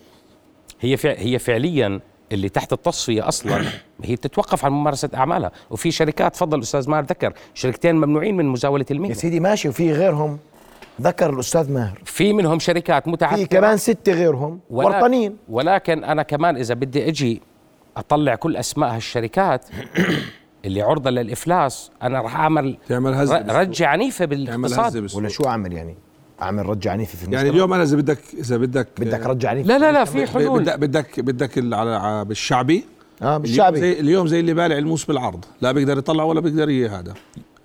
هي 0.81 0.97
فع 0.97 1.15
هي 1.19 1.39
فعليا 1.39 2.01
اللي 2.33 2.49
تحت 2.49 2.73
التصفية 2.73 3.29
أصلا 3.29 3.65
هي 4.05 4.17
تتوقف 4.17 4.65
عن 4.65 4.73
ممارسة 4.73 5.11
أعمالها. 5.15 5.51
وفي 5.71 5.91
شركات 5.91 6.35
تفضل 6.35 6.59
الأستاذ 6.59 6.91
ماهر 6.91 7.05
ذكر 7.05 7.33
شركتين 7.55 7.95
ممنوعين 7.97 8.37
من 8.37 8.47
مزاولة 8.47 8.85
يا 8.91 8.95
المهنة 8.97 9.15
سيدي 9.15 9.41
ماشي 9.41 9.69
وفي 9.69 9.93
غيرهم. 9.93 10.39
ذكر 11.01 11.31
الأستاذ 11.31 11.73
ماهر. 11.73 12.03
في 12.05 12.33
منهم 12.33 12.59
شركات 12.59 13.09
متعثرة 13.09 13.37
في 13.37 13.47
كمان 13.47 13.77
ستة 13.77 14.13
غيرهم 14.13 14.61
ورطانين 14.71 15.37
ولكن 15.49 16.05
أنا 16.05 16.23
كمان 16.23 16.57
إذا 16.57 16.75
بدي 16.75 17.09
أجي 17.09 17.43
أطلع 17.97 18.35
كل 18.35 18.57
أسماء 18.57 18.97
هالشركات 18.97 19.67
اللي 20.65 20.83
عرضة 20.83 21.11
للإفلاس 21.11 21.91
أنا 22.03 22.21
راح 22.21 22.37
أعمل 22.37 22.79
تعمل 22.89 23.15
هزة 23.15 23.39
ر- 23.39 23.57
رجة 23.61 23.87
عنيفة 23.87 24.25
تعمل 24.25 24.45
بالاقتصاد. 24.45 25.15
ولا 25.17 25.29
شو 25.29 25.45
أعمل 25.45 25.73
يعني؟ 25.73 25.97
اعمل 26.43 26.67
رجع 26.67 26.93
عنيفه 26.93 27.17
في 27.17 27.23
المجتمع 27.23 27.39
يعني 27.39 27.51
اليوم 27.51 27.73
أنا 27.73 27.83
إذا 27.83 27.97
بدك 27.97 28.19
إذا 28.35 28.57
بدك 28.57 28.89
بدك 28.99 29.27
رجع 29.27 29.51
عنيفه 29.51 29.69
لا 29.69 29.79
لا 29.79 29.93
لا 29.93 30.05
في 30.05 30.27
حلول. 30.27 30.61
بدك 30.63 30.79
بدك 30.79 31.21
بدك 31.21 31.59
ال- 31.59 31.75
على 31.75 32.25
بالشعبي. 32.25 32.85
آه 33.23 33.25
اليوم 33.27 33.43
بالشعبي. 33.43 33.81
زي 33.81 34.01
اليوم 34.01 34.27
زي 34.27 34.41
اللي 34.41 34.55
بالع 34.55 34.79
الموس 34.79 35.05
بالعرض. 35.05 35.45
لا 35.61 35.73
بيقدر 35.73 35.99
يطلع 35.99 36.25
ولا 36.25 36.41
بيقدر 36.41 36.71
ي- 36.71 36.89
هذا. 36.89 37.15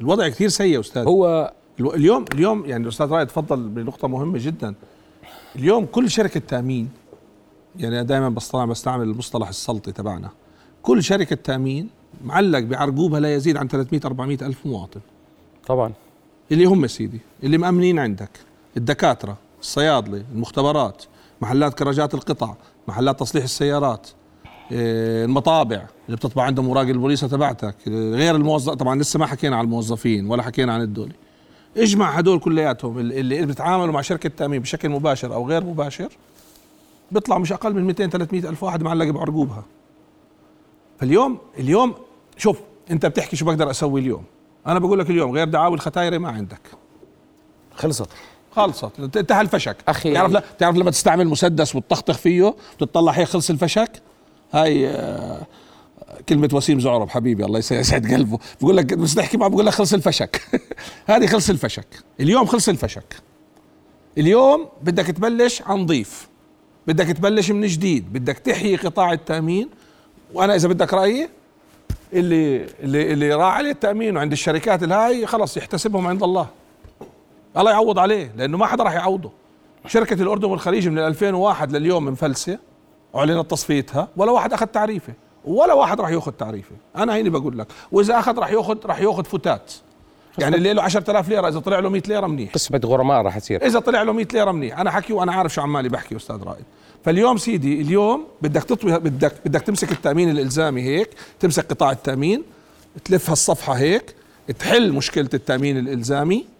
الوضع 0.01 0.27
كثير 0.29 0.49
سيء 0.49 0.79
أستاذ. 0.79 1.03
هو 1.07 1.53
اليوم 1.79 2.25
اليوم 2.33 2.65
يعني 2.65 2.83
الاستاذ 2.83 3.07
رائد 3.07 3.27
تفضل 3.27 3.69
بنقطة 3.69 4.07
مهمة 4.07 4.39
جدا. 4.41 4.73
اليوم 5.55 5.85
كل 5.85 6.09
شركة 6.09 6.39
تأمين 6.47 6.89
يعني 7.75 8.03
دائما 8.03 8.29
بستعمل 8.29 8.69
بستعمل 8.69 9.05
المصطلح 9.07 9.47
السلطي 9.47 9.91
تبعنا. 9.91 10.29
كل 10.83 11.03
شركة 11.03 11.35
تأمين 11.35 11.89
معلق 12.25 12.59
بعرقوبها 12.59 13.19
لا 13.19 13.35
يزيد 13.35 13.57
عن 13.57 13.67
300 13.67 14.01
400 14.05 14.37
ألف 14.41 14.65
مواطن. 14.65 14.99
طبعا. 15.67 15.91
اللي 16.51 16.65
هم 16.65 16.87
سيدي 16.87 17.19
اللي 17.43 17.57
مأمنين 17.57 17.99
عندك. 17.99 18.29
الدكاترة 18.77 19.37
الصيادلة 19.61 20.23
المختبرات 20.33 21.03
محلات 21.41 21.73
كراجات 21.73 22.13
القطع 22.13 22.55
محلات 22.87 23.19
تصليح 23.19 23.43
السيارات 23.43 24.07
إيه، 24.71 25.25
المطابع 25.25 25.85
اللي 26.05 26.17
بتطبع 26.17 26.43
عندهم 26.43 26.65
أوراق 26.67 26.83
البوليصه 26.87 27.27
تبعتك 27.27 27.75
إيه، 27.87 28.11
غير 28.13 28.35
الموظف 28.35 28.73
طبعا 28.73 28.95
لسه 29.01 29.19
ما 29.19 29.25
حكينا 29.25 29.55
عن 29.55 29.63
الموظفين 29.65 30.27
ولا 30.27 30.43
حكينا 30.43 30.73
عن 30.73 30.81
الدولة 30.81 31.13
اجمع 31.77 32.09
هدول 32.11 32.39
كلياتهم 32.39 32.99
اللي 32.99 33.19
اللي 33.19 33.45
بيتعاملوا 33.45 33.93
مع 33.93 34.01
شركة 34.01 34.29
تأمين 34.29 34.61
بشكل 34.61 34.89
مباشر 34.89 35.33
أو 35.33 35.47
غير 35.49 35.63
مباشر 35.63 36.09
بيطلع 37.11 37.37
مش 37.37 37.51
أقل 37.51 37.73
من 37.73 37.83
200 37.83 38.07
300 38.07 38.49
ألف 38.49 38.63
واحد 38.63 38.83
معلق 38.83 39.09
بعرقوبها 39.09 39.63
فاليوم 40.99 41.37
اليوم 41.59 41.93
شوف 42.37 42.59
أنت 42.91 43.05
بتحكي 43.05 43.35
شو 43.35 43.45
بقدر 43.45 43.69
أسوي 43.69 44.01
اليوم. 44.01 44.23
أنا 44.67 44.79
بقول 44.79 44.99
لك 44.99 45.09
اليوم 45.09 45.31
غير 45.31 45.47
دعاوي 45.47 45.75
الختايرة 45.75 46.17
ما 46.17 46.29
عندك. 46.29 46.61
خلصت. 47.75 48.09
خلصت. 48.55 48.91
انت- 48.99 49.17
انتهى 49.17 49.41
الفشك. 49.41 49.77
أخي- 49.91 50.13
تعرف 50.13 50.31
لا 50.31 50.43
تعرف 50.59 50.75
لما 50.75 50.91
تستعمل 50.91 51.27
مسدس 51.27 51.75
وتطخطخ 51.75 52.17
فيه 52.17 52.55
بتطلع 52.77 53.11
هيك 53.11 53.27
خلص 53.27 53.49
الفشك؟ 53.49 53.91
هاي 54.51 54.87
آه، 54.89 55.41
كلمة 56.29 56.49
وسيم 56.53 56.79
زعرب 56.79 57.09
حبيبي 57.09 57.45
الله 57.45 57.59
يسعد 57.59 58.13
قلبه. 58.13 58.39
بقول 58.61 58.77
لك 58.77 58.93
بس 58.93 59.15
تحكي 59.15 59.37
معه 59.37 59.49
بقول 59.49 59.65
لك 59.65 59.73
خلص 59.73 59.93
الفشك. 59.93 60.41
هذه 61.09 61.25
خلص 61.25 61.49
الفشك. 61.49 61.87
اليوم 62.19 62.45
خلص 62.45 62.69
الفشك. 62.69 63.15
اليوم 64.17 64.67
بدك 64.83 65.05
تبلش 65.05 65.61
عن 65.61 65.85
ضيف. 65.85 66.27
بدك 66.87 67.05
تبلش 67.07 67.51
من 67.51 67.67
جديد. 67.67 68.13
بدك 68.13 68.37
تحيي 68.37 68.75
قطاع 68.75 69.13
التأمين. 69.13 69.69
وأنا 70.33 70.55
إذا 70.55 70.67
بدك 70.67 70.93
رأيي 70.93 71.29
اللي 72.13 72.65
اللي 72.79 73.13
اللي 73.13 73.33
راح 73.33 73.53
عليه 73.53 73.71
التأمين 73.71 74.17
وعند 74.17 74.31
الشركات 74.31 74.83
الهاي 74.83 75.25
خلص 75.25 75.57
يحتسبهم 75.57 76.07
عند 76.07 76.23
الله. 76.23 76.47
الله 77.57 77.71
يعوض 77.71 77.99
عليه 77.99 78.31
لأنه 78.37 78.57
ما 78.57 78.65
حدا 78.65 78.83
راح 78.83 78.93
يعوضه. 78.93 79.31
شركة 79.87 80.13
الأردن 80.13 80.47
والخليج 80.47 80.87
من 80.87 80.99
2001 80.99 81.71
لليوم 81.71 82.05
مفلسه 82.05 82.59
أعلنت 83.15 83.51
تصفيتها 83.51 84.07
ولا 84.17 84.31
واحد 84.31 84.53
أخذ 84.53 84.65
تعريفه 84.65 85.13
ولا 85.45 85.73
واحد 85.73 86.01
راح 86.01 86.09
يأخذ 86.09 86.31
تعريفه. 86.31 86.75
أنا 86.95 87.15
هيني 87.15 87.29
بقول 87.29 87.59
لك 87.59 87.67
وإذا 87.91 88.19
أخذ 88.19 88.39
راح 88.39 88.51
يأخذ 88.51 88.77
راح 88.85 88.99
يأخذ 88.99 89.23
فتات. 89.23 89.73
يعني 90.37 90.55
اللي 90.55 90.73
له 90.73 90.81
10000 90.81 91.29
ليرة 91.29 91.47
إذا 91.47 91.59
طلع 91.59 91.79
له 91.79 91.89
100 91.89 92.01
ليرة 92.07 92.27
منيح. 92.27 92.53
قسمة 92.53 92.81
غرماء 92.85 93.21
راح 93.21 93.39
تصير. 93.39 93.65
إذا 93.65 93.79
طلع 93.79 94.01
له 94.01 94.13
100 94.13 94.27
ليرة 94.33 94.51
منيح. 94.51 94.79
أنا 94.79 94.91
حكي 94.91 95.13
وأنا 95.13 95.33
عارف 95.33 95.53
شو 95.53 95.61
عمالي 95.61 95.89
بحكي 95.89 96.15
أستاذ 96.15 96.43
رائد. 96.43 96.63
فاليوم 97.05 97.37
سيدي 97.37 97.81
اليوم 97.81 98.25
بدك 98.41 98.63
تطوي 98.63 98.99
بدك 98.99 99.33
بدك 99.45 99.61
تمسك 99.61 99.91
التأمين 99.91 100.29
الإلزامي 100.29 100.81
هيك 100.81 101.09
تمسك 101.39 101.65
قطاع 101.65 101.91
التأمين 101.91 102.43
تلف 103.05 103.29
هالصفحة 103.29 103.73
هيك 103.73 104.15
تحل 104.59 104.91
مشكلة 104.91 105.29
التأمين 105.33 105.77
الإلزامي. 105.77 106.52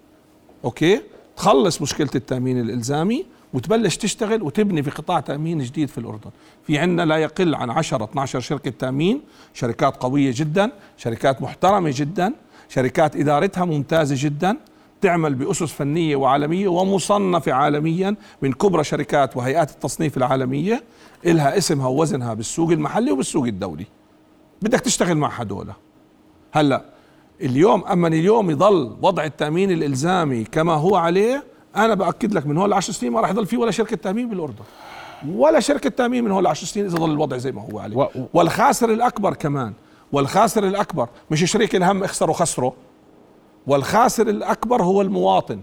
أوكي؟ 0.65 1.01
تخلص 1.37 1.81
مشكلة 1.81 2.09
التأمين 2.15 2.59
الإلزامي 2.59 3.25
وتبلش 3.53 3.97
تشتغل 3.97 4.43
وتبني 4.43 4.83
في 4.83 4.91
قطاع 4.91 5.19
تأمين 5.19 5.59
جديد 5.59 5.89
في 5.89 5.97
الأردن. 5.97 6.31
في 6.67 6.77
عندنا 6.77 7.05
لا 7.05 7.17
يقل 7.17 7.55
عن 7.55 7.69
10 7.69 8.03
12 8.03 8.39
شركة 8.39 8.73
تأمين 8.79 9.21
شركات 9.53 9.97
قوية 9.97 10.31
جدا 10.35 10.71
شركات 10.97 11.41
محترمة 11.41 11.93
جدا 11.95 12.33
شركات 12.69 13.15
إدارتها 13.15 13.65
ممتازة 13.65 14.15
جدا 14.19 14.57
تعمل 15.01 15.35
بأسس 15.35 15.71
فنية 15.71 16.15
وعالمية 16.15 16.67
ومصنفة 16.67 17.53
عالميا 17.53 18.15
من 18.41 18.53
كبرى 18.53 18.83
شركات 18.83 19.37
وهيئات 19.37 19.71
التصنيف 19.71 20.17
العالمية 20.17 20.83
إلها 21.25 21.57
اسمها 21.57 21.87
ووزنها 21.87 22.33
بالسوق 22.33 22.71
المحلي 22.71 23.11
وبالسوق 23.11 23.45
الدولي. 23.45 23.85
بدك 24.61 24.79
تشتغل 24.79 25.17
مع 25.17 25.29
هدول. 25.29 25.67
هلأ 26.51 26.92
اليوم 27.41 27.83
أما 27.85 28.07
اليوم 28.07 28.49
يضل 28.49 28.95
وضع 29.01 29.23
التأمين 29.23 29.71
الإلزامي 29.71 30.43
كما 30.43 30.73
هو 30.73 30.95
عليه 30.95 31.43
أنا 31.75 31.93
بأكد 31.93 32.33
لك 32.33 32.47
من 32.47 32.57
هون 32.57 32.69
ل 32.69 32.73
10 32.73 32.93
سنين 32.93 33.11
ما 33.13 33.21
راح 33.21 33.29
يضل 33.29 33.45
في 33.45 33.57
ولا 33.57 33.71
شركة 33.71 33.95
تأمين 33.95 34.29
بالأردن. 34.29 34.63
ولا 35.35 35.59
شركة 35.59 35.89
تأمين 35.89 36.23
من 36.23 36.31
هون 36.31 36.43
ل 36.43 36.47
10 36.47 36.65
سنين 36.67 36.85
إذا 36.85 36.97
ضل 36.97 37.11
الوضع 37.11 37.37
زي 37.37 37.51
ما 37.51 37.61
هو 37.61 37.79
عليه. 37.79 37.97
و... 37.97 38.07
والخاسر 38.33 38.89
الأكبر 38.91 39.33
كمان 39.33 39.73
والخاسر 40.11 40.67
الأكبر 40.67 41.07
مش 41.31 41.51
شريك 41.51 41.75
الهم 41.75 42.03
اخسروا 42.03 42.33
خسروا 42.33 42.71
والخاسر 43.67 44.29
الأكبر 44.29 44.83
هو 44.83 45.01
المواطن. 45.01 45.61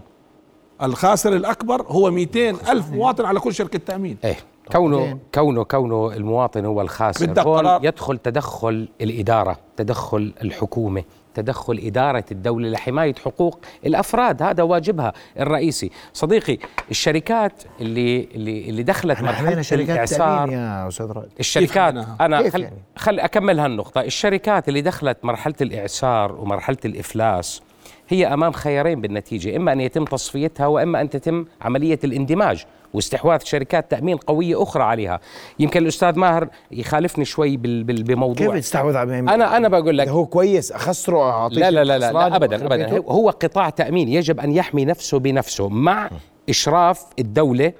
الخاسر 0.83 1.35
الأكبر 1.35 1.81
هو 1.81 2.11
200 2.11 2.49
ألف 2.49 2.89
مواطن 2.89 3.25
على 3.25 3.39
كل 3.39 3.53
شركة 3.53 3.79
تأمين. 3.79 4.17
إيه 4.23 4.37
كونه 4.71 5.19
كونه 5.35 5.63
كونه 5.63 6.13
المواطن 6.13 6.65
هو 6.65 6.81
الخاسر. 6.81 7.41
هون 7.41 7.85
يدخل 7.85 8.17
تدخل 8.17 8.89
الإدارة 9.01 9.57
تدخل 9.77 10.33
الحكومة. 10.41 11.03
تدخل 11.33 11.79
إدارة 11.83 12.25
الدولة 12.31 12.69
لحماية 12.69 13.15
حقوق 13.25 13.59
الأفراد. 13.85 14.43
هذا 14.43 14.63
واجبها 14.63 15.13
الرئيسي. 15.39 15.91
صديقي 16.13 16.57
الشركات 16.91 17.63
اللي 17.81 18.27
اللي 18.35 18.69
اللي 18.69 18.83
دخلت 18.83 19.21
مرحلة 19.21 19.63
الإعسار 19.71 20.49
يا 20.49 20.87
أستاذ 20.87 21.11
رائد. 21.11 21.29
الشركات 21.39 22.05
أنا 22.21 22.49
خل, 22.49 22.61
يعني؟ 22.61 22.75
خل 22.95 23.19
أكمل 23.19 23.59
هالنقطة. 23.59 24.01
الشركات 24.01 24.69
اللي 24.69 24.81
دخلت 24.81 25.17
مرحلة 25.23 25.55
الإعسار 25.61 26.31
ومرحلة 26.31 26.77
الإفلاس 26.85 27.61
هي 28.09 28.33
أمام 28.33 28.51
خيارين 28.51 29.01
بالنتيجة. 29.01 29.55
إما 29.55 29.71
أن 29.71 29.81
يتم 29.81 30.05
تصفيتها 30.05 30.67
وإما 30.67 31.01
أن 31.01 31.09
تتم 31.09 31.45
عملية 31.61 31.99
الاندماج. 32.03 32.65
واستحواذ 32.93 33.39
شركات 33.43 33.91
تأمين 33.91 34.17
قوية 34.17 34.63
أخرى 34.63 34.83
عليها. 34.83 35.19
يمكن 35.59 35.81
الأستاذ 35.81 36.19
ماهر 36.19 36.47
يخالفني 36.71 37.25
شوي 37.25 37.57
بموضوع. 37.57 38.47
كيف 38.47 38.55
تستحوذ 38.55 38.97
على 38.97 39.19
أنا 39.19 39.57
أنا 39.57 39.67
بقول 39.67 39.97
لك 39.97 40.07
هو 40.07 40.25
كويس 40.25 40.71
أخسره 40.71 41.31
اعطيه 41.31 41.55
لا 41.55 41.71
لا 41.71 41.83
لا, 41.83 41.97
لا, 41.99 42.11
لا 42.11 42.35
ابدا 42.35 42.65
ابدا. 42.65 42.97
هو 42.97 43.29
قطاع 43.29 43.69
تأمين 43.69 44.07
يجب 44.07 44.39
أن 44.39 44.51
يحمي 44.51 44.85
نفسه 44.85 45.19
بنفسه 45.19 45.69
مع 45.69 46.09
إشراف 46.49 47.05
الدولة 47.19 47.73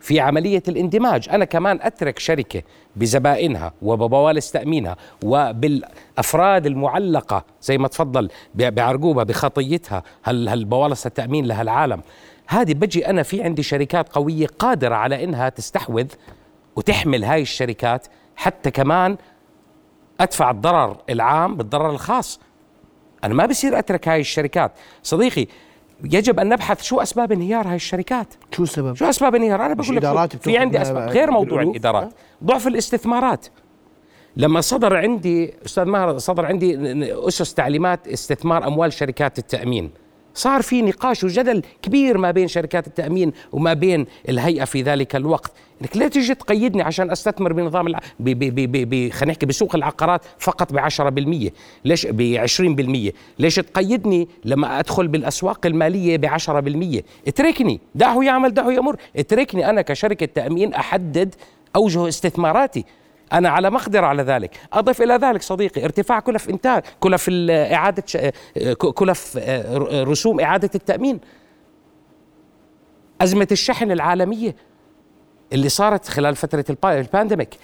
في 0.00 0.20
عملية 0.20 0.62
الاندماج. 0.68 1.28
أنا 1.30 1.44
كمان 1.44 1.78
أترك 1.82 2.18
شركة 2.18 2.62
بزبائنها 2.96 3.72
وببوالس 3.82 4.52
تأمينها 4.52 4.96
وبالأفراد 5.24 6.66
المعلقة 6.66 7.44
زي 7.62 7.78
ما 7.78 7.88
تفضل 7.88 8.28
بعرقوبة 8.54 9.22
بخطيتها 9.22 10.02
هل 10.22 10.48
هالبوالس 10.48 11.06
التأمين 11.06 11.46
لها 11.46 11.62
العالم؟ 11.62 12.02
هذه 12.46 12.74
بجي 12.74 13.06
أنا 13.06 13.22
في 13.22 13.42
عندي 13.42 13.62
شركات 13.62 14.08
قوية 14.08 14.46
قادرة 14.58 14.94
على 14.94 15.24
إنها 15.24 15.48
تستحوذ 15.48 16.06
وتحمل 16.76 17.24
هاي 17.24 17.42
الشركات 17.42 18.06
حتى 18.36 18.70
كمان 18.70 19.16
أدفع 20.20 20.50
الضرر 20.50 20.96
العام 21.10 21.56
بالضرر 21.56 21.90
الخاص. 21.90 22.40
أنا 23.24 23.34
ما 23.34 23.46
بصير 23.46 23.78
أترك 23.78 24.08
هاي 24.08 24.20
الشركات. 24.20 24.72
صديقي 25.02 25.46
يجب 26.04 26.40
أن 26.40 26.48
نبحث 26.48 26.82
شو 26.82 27.00
أسباب 27.00 27.32
انهيار 27.32 27.68
هاي 27.68 27.76
الشركات. 27.76 28.34
شو 28.52 28.62
السبب؟ 28.62 28.94
شو 28.94 29.04
أسباب 29.04 29.34
انهيار؟ 29.34 29.66
أنا 29.66 29.74
بقول 29.74 29.96
لك 29.96 30.36
في 30.36 30.58
عندي 30.58 30.82
أسباب. 30.82 31.08
غير 31.08 31.30
موضوع 31.30 31.62
الإدارات. 31.62 32.12
ضعف 32.44 32.66
الاستثمارات. 32.66 33.46
لما 34.36 34.60
صدر 34.60 34.96
عندي 34.96 35.54
أستاذ 35.66 35.84
ماهر 35.84 36.18
صدر 36.18 36.46
عندي 36.46 36.78
أسس 37.28 37.54
تعليمات 37.54 38.08
استثمار 38.08 38.66
أموال 38.66 38.92
شركات 38.92 39.38
التأمين. 39.38 39.90
صار 40.34 40.62
في 40.62 40.82
نقاش 40.82 41.24
وجدل 41.24 41.62
كبير 41.82 42.18
ما 42.18 42.30
بين 42.30 42.48
شركات 42.48 42.86
التأمين 42.86 43.32
وما 43.52 43.72
بين 43.72 44.06
الهيئة 44.28 44.64
في 44.64 44.82
ذلك 44.82 45.16
الوقت. 45.16 45.52
إنك 45.82 45.96
لا 45.96 46.08
تيجي 46.08 46.34
تقيدني 46.34 46.82
عشان 46.82 47.10
أستثمر 47.10 47.52
بنظام 47.52 47.86
الع... 47.86 47.98
ب... 48.20 48.30
ب... 48.30 48.54
ب... 48.54 48.88
ب... 48.90 49.10
خلينا 49.12 49.32
نحكي 49.32 49.46
بسوق 49.46 49.76
العقارات 49.76 50.20
فقط 50.38 50.72
ب 50.72 50.78
10% 51.48 51.50
ليش 51.84 52.06
ب 52.10 52.46
20% 52.46 53.12
ليش 53.38 53.54
تقيدني 53.54 54.28
لما 54.44 54.78
أدخل 54.78 55.08
بالأسواق 55.08 55.66
المالية 55.66 56.16
ب 56.16 56.26
10% 56.26 57.02
اتركني. 57.28 57.80
دعه 57.94 58.24
يعمل 58.24 58.54
دعه 58.54 58.70
يمر 58.72 58.96
اتركني 59.16 59.70
أنا 59.70 59.82
كشركة 59.82 60.26
تأمين 60.26 60.74
أحدد 60.74 61.34
أوجه 61.76 62.08
استثماراتي. 62.08 62.84
أنا 63.32 63.48
على 63.48 63.70
مقدرة 63.70 64.06
على 64.06 64.22
ذلك. 64.22 64.50
أضف 64.72 65.02
إلى 65.02 65.14
ذلك 65.14 65.42
صديقي 65.42 65.84
ارتفاع 65.84 66.20
كلف 66.20 66.48
إنتاج 66.48 66.82
كلف 67.00 67.30
إعادة 67.50 68.32
كلف 68.94 69.36
رسوم 69.92 70.40
إعادة 70.40 70.70
التأمين. 70.74 71.20
أزمة 73.20 73.48
الشحن 73.52 73.90
العالمية 73.90 74.56
اللي 75.52 75.68
صارت 75.68 76.08
خلال 76.08 76.36
فترة 76.36 76.64
البانديميك. 76.84 77.58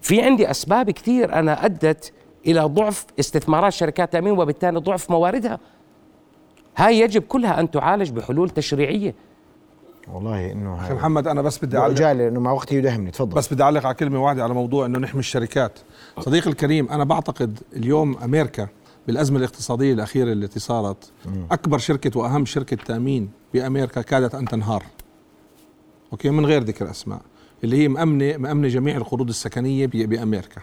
في 0.00 0.22
عندي 0.22 0.50
أسباب 0.50 0.90
كثير 0.90 1.32
أنا 1.32 1.64
أدت 1.64 2.12
إلى 2.46 2.60
ضعف 2.60 3.06
استثمارات 3.20 3.72
شركات 3.72 4.08
التأمين 4.08 4.38
وبالتالي 4.38 4.80
ضعف 4.80 5.10
مواردها. 5.10 5.58
هاي 6.76 7.00
يجب 7.00 7.22
كلها 7.22 7.60
أن 7.60 7.70
تعالج 7.70 8.10
بحلول 8.10 8.50
تشريعية. 8.50 9.14
والله 10.12 10.52
إنه 10.52 10.80
أخي 10.80 10.94
محمد 10.94 11.26
أنا 11.26 11.42
بس 11.42 11.64
بدي 11.64 11.78
اعلق 11.78 12.06
انه 12.06 12.40
مع 12.40 12.52
وقتي 12.52 12.76
يدهمني 12.76 13.10
تفضل. 13.10 13.36
بس 13.36 13.52
بدي 13.52 13.62
أعلق 13.62 13.86
على 13.86 13.94
كلمة 13.94 14.24
واحدة 14.24 14.44
على 14.44 14.54
موضوع 14.54 14.86
إنه 14.86 14.98
نحمي 14.98 15.20
الشركات. 15.20 15.78
صديقي 16.20 16.50
الكريم 16.50 16.88
أنا 16.88 17.04
بعتقد 17.04 17.58
اليوم 17.76 18.18
أمريكا 18.18 18.68
بالأزمة 19.06 19.38
الاقتصادية 19.38 19.92
الأخيرة 19.92 20.32
التي 20.32 20.60
صارت 20.60 21.10
أكبر 21.50 21.78
شركة 21.78 22.20
وأهم 22.20 22.44
شركة 22.44 22.76
تأمين 22.76 23.30
بأمريكا 23.54 24.02
كادت 24.02 24.34
أن 24.34 24.44
تنهار. 24.44 24.82
أوكي؟ 26.12 26.30
من 26.30 26.46
غير 26.46 26.62
ذكر 26.62 26.90
أسماء. 26.90 27.20
اللي 27.64 27.76
هي 27.76 27.88
مأمنة 27.88 28.36
مأمنة 28.36 28.68
جميع 28.68 28.96
القروض 28.96 29.28
السكنية 29.28 29.86
بأمريكا. 29.86 30.60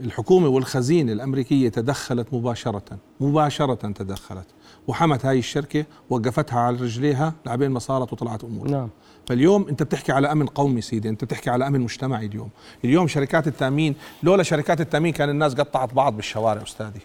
الحكومة 0.00 0.48
والخزينة 0.48 1.12
الأمريكية 1.12 1.68
تدخلت 1.68 2.26
مباشرة 2.32 2.98
مباشرة 3.20 3.74
تدخلت. 3.74 4.46
وحمت 4.88 5.26
هاي 5.26 5.38
الشركة 5.38 5.84
وقفتها 6.10 6.58
على 6.58 6.76
رجليها 6.76 7.34
لعبين 7.46 7.70
ما 7.70 7.78
صارت 7.78 8.12
وطلعت 8.12 8.44
أمور. 8.44 8.70
نعم. 8.70 8.88
فاليوم 9.28 9.68
أنت 9.68 9.82
بتحكي 9.82 10.12
على 10.12 10.32
أمن 10.32 10.46
قومي 10.46 10.80
سيدي 10.80 11.08
أنت 11.08 11.24
بتحكي 11.24 11.50
على 11.50 11.66
أمن 11.66 11.80
مجتمعي 11.80 12.26
اليوم. 12.26 12.48
اليوم 12.84 13.08
شركات 13.08 13.46
التأمين 13.46 13.94
لولا 14.22 14.42
شركات 14.42 14.80
التأمين 14.80 15.12
كان 15.12 15.30
الناس 15.30 15.54
قطعت 15.54 15.94
بعض 15.94 16.16
بالشوارع 16.16 16.62
أستاذي. 16.62 17.00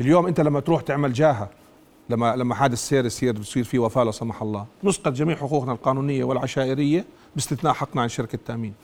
اليوم 0.00 0.26
أنت 0.26 0.40
لما 0.40 0.60
تروح 0.60 0.82
تعمل 0.82 1.12
جاهة 1.12 1.50
لما 2.10 2.36
لما 2.36 2.54
حادث 2.54 2.78
سير 2.78 3.06
يصير 3.06 3.40
يصير 3.40 3.64
فيه 3.64 3.78
وفاة 3.78 4.04
لا 4.04 4.10
سمح 4.10 4.42
الله. 4.42 4.66
نسقط 4.84 5.12
جميع 5.12 5.36
حقوقنا 5.36 5.72
القانونية 5.72 6.24
والعشائرية 6.24 7.04
باستثناء 7.34 7.72
حقنا 7.72 8.02
عن 8.02 8.08
شركة 8.08 8.36
التأمين. 8.36 8.74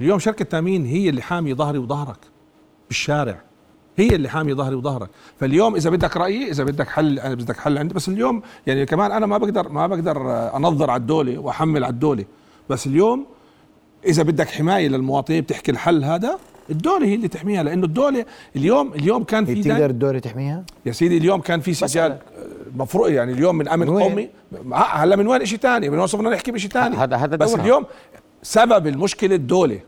اليوم 0.00 0.18
شركة 0.18 0.42
التامين 0.42 0.86
هي 0.86 1.08
اللي 1.08 1.22
حامي 1.22 1.54
ظهري 1.54 1.78
وظهرك 1.78 2.18
بالشارع. 2.88 3.42
هي 3.96 4.14
اللي 4.14 4.28
حامي 4.28 4.54
ظهري 4.54 4.74
وظهرك. 4.74 5.10
فاليوم 5.40 5.76
إذا 5.76 5.90
بدك 5.90 6.16
رايي 6.16 6.50
إذا 6.50 6.64
بدك 6.64 6.88
حل 6.88 7.36
بدك 7.36 7.56
حل 7.56 7.78
عندي 7.78 7.94
بس 7.94 8.08
اليوم 8.08 8.42
يعني 8.66 8.86
كمان 8.86 9.12
أنا 9.12 9.26
ما 9.26 9.38
بقدر 9.38 9.68
ما 9.68 9.86
بقدر 9.86 10.16
أنظر 10.56 10.90
على 10.90 11.00
الدولة 11.00 11.38
وأحمل 11.38 11.84
على 11.84 11.92
الدولة. 11.92 12.24
بس 12.70 12.86
اليوم 12.86 13.26
إذا 14.06 14.22
بدك 14.22 14.48
حماية 14.48 14.88
للمواطنين 14.88 15.40
بتحكي 15.40 15.72
الحل 15.72 16.04
هذا 16.04 16.38
الدولة 16.70 17.06
هي 17.06 17.14
اللي 17.14 17.28
تحميها 17.28 17.62
لأنه 17.62 17.84
الدولة 17.84 18.24
اليوم 18.56 18.92
اليوم 18.92 19.24
كان 19.24 19.44
في 19.44 19.62
تقدر 19.62 19.90
الدولة 19.90 20.18
تحميها؟ 20.18 20.64
يا 20.86 20.92
سيدي 20.92 21.16
اليوم 21.16 21.40
كان 21.40 21.60
في 21.60 21.74
سجال 21.74 22.18
مفروض 22.76 23.10
يعني 23.10 23.32
اليوم 23.32 23.56
من 23.56 23.68
أمن 23.68 23.90
قومي. 23.90 24.28
هلا 24.72 25.16
من 25.16 25.26
وين؟ 25.26 25.44
شيء 25.44 25.58
ثاني 25.58 25.90
من 25.90 25.98
وين 25.98 26.06
صرنا 26.06 26.30
نحكي 26.30 26.52
بشيء 26.52 26.70
ثاني 26.70 26.96
هذا 26.96 27.16
هذا 27.16 27.36
بس 27.36 27.54
اليوم 27.54 27.84
سبب 28.46 28.86
المشكلة 28.86 29.34
الدولة 29.34 29.80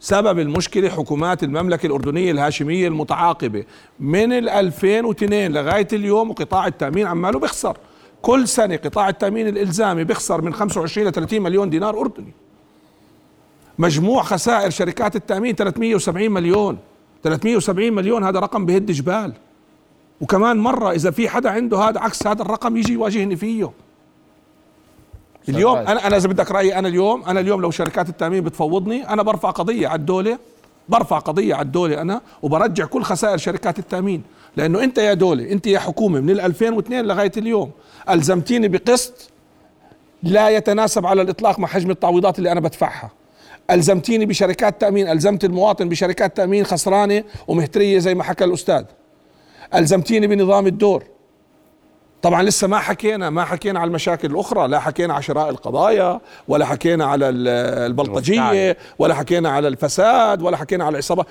سبب 0.00 0.38
المشكلة 0.38 0.88
حكومات 0.88 1.42
المملكة 1.42 1.86
الأردنية 1.86 2.30
الهاشمية 2.30 2.88
المتعاقبة 2.88 3.64
من 4.00 4.32
ال 4.32 4.48
2002 4.48 5.52
لغاية 5.52 5.88
اليوم 5.92 6.30
وقطاع 6.30 6.66
التأمين 6.66 7.06
عماله 7.06 7.38
بيخسر. 7.38 7.76
كل 8.22 8.48
سنة 8.48 8.76
قطاع 8.76 9.08
التأمين 9.08 9.48
الإلزامي 9.48 10.04
بيخسر 10.04 10.42
من 10.42 10.54
25 10.54 11.08
ل 11.08 11.12
30 11.12 11.42
مليون 11.42 11.70
دينار 11.70 12.00
أردني. 12.00 12.32
مجموع 13.78 14.22
خسائر 14.22 14.70
شركات 14.70 15.16
التأمين 15.16 15.54
370 15.54 16.30
مليون. 16.30 16.78
370 17.24 17.92
مليون 17.92 18.24
هذا 18.24 18.38
رقم 18.38 18.66
بهد 18.66 18.86
جبال. 18.86 19.32
وكمان 20.20 20.58
مرة 20.58 20.92
إذا 20.92 21.10
في 21.10 21.28
حدا 21.28 21.50
عنده 21.50 21.78
هذا 21.78 22.00
عكس 22.00 22.26
هذا 22.26 22.42
الرقم 22.42 22.76
يجي 22.76 22.92
يواجهني 22.92 23.36
فيه. 23.36 23.70
اليوم 25.48 25.76
أنا 25.76 26.06
أنا 26.06 26.16
إذا 26.16 26.28
بدك 26.28 26.50
رأيي 26.50 26.78
أنا 26.78 26.88
اليوم 26.88 27.24
أنا 27.24 27.40
اليوم 27.40 27.60
لو 27.60 27.70
شركات 27.70 28.08
التأمين 28.08 28.44
بتفوضني 28.44 29.08
أنا 29.08 29.22
برفع 29.22 29.50
قضية 29.50 29.88
على 29.88 29.98
الدولة 29.98 30.38
برفع 30.88 31.18
قضية 31.18 31.54
على 31.54 31.62
الدولة 31.64 32.00
أنا 32.00 32.20
وبرجع 32.42 32.84
كل 32.84 33.02
خسائر 33.02 33.36
شركات 33.36 33.78
التأمين. 33.78 34.22
لأنه 34.56 34.84
أنت 34.84 34.98
يا 34.98 35.14
دولة 35.14 35.52
أنت 35.52 35.66
يا 35.66 35.78
حكومة 35.78 36.20
من 36.20 36.40
2002 36.40 37.04
لغاية 37.04 37.32
اليوم 37.36 37.70
ألزمتيني 38.10 38.68
بقسط 38.68 39.30
لا 40.22 40.48
يتناسب 40.48 41.06
على 41.06 41.22
الإطلاق 41.22 41.58
مع 41.58 41.68
حجم 41.68 41.90
التعويضات 41.90 42.38
اللي 42.38 42.52
أنا 42.52 42.60
بدفعها. 42.60 43.10
ألزمتيني 43.70 44.26
بشركات 44.26 44.80
تأمين 44.80 45.08
ألزمت 45.08 45.44
المواطن 45.44 45.88
بشركات 45.88 46.36
تأمين 46.36 46.64
خسرانة 46.64 47.24
ومهترية 47.48 47.98
زي 47.98 48.14
ما 48.14 48.22
حكى 48.22 48.44
الأستاذ. 48.44 48.84
ألزمتيني 49.74 50.26
بنظام 50.26 50.66
الدور. 50.66 51.04
طبعا 52.22 52.42
لسه 52.42 52.66
ما 52.66 52.78
حكينا 52.78 53.30
ما 53.30 53.44
حكينا 53.44 53.80
على 53.80 53.88
المشاكل 53.88 54.30
الأخرى 54.30 54.68
لا 54.68 54.80
حكينا 54.80 55.14
على 55.14 55.22
شراء 55.22 55.50
القضايا 55.50 56.20
ولا 56.48 56.64
حكينا 56.64 57.04
على 57.04 57.28
البلطجية 57.28 58.76
ولا 58.98 59.14
حكينا 59.14 59.48
على 59.50 59.68
الفساد 59.68 60.42
ولا 60.42 60.56
حكينا 60.56 60.84
على 60.84 60.92
العصابة. 60.92 61.24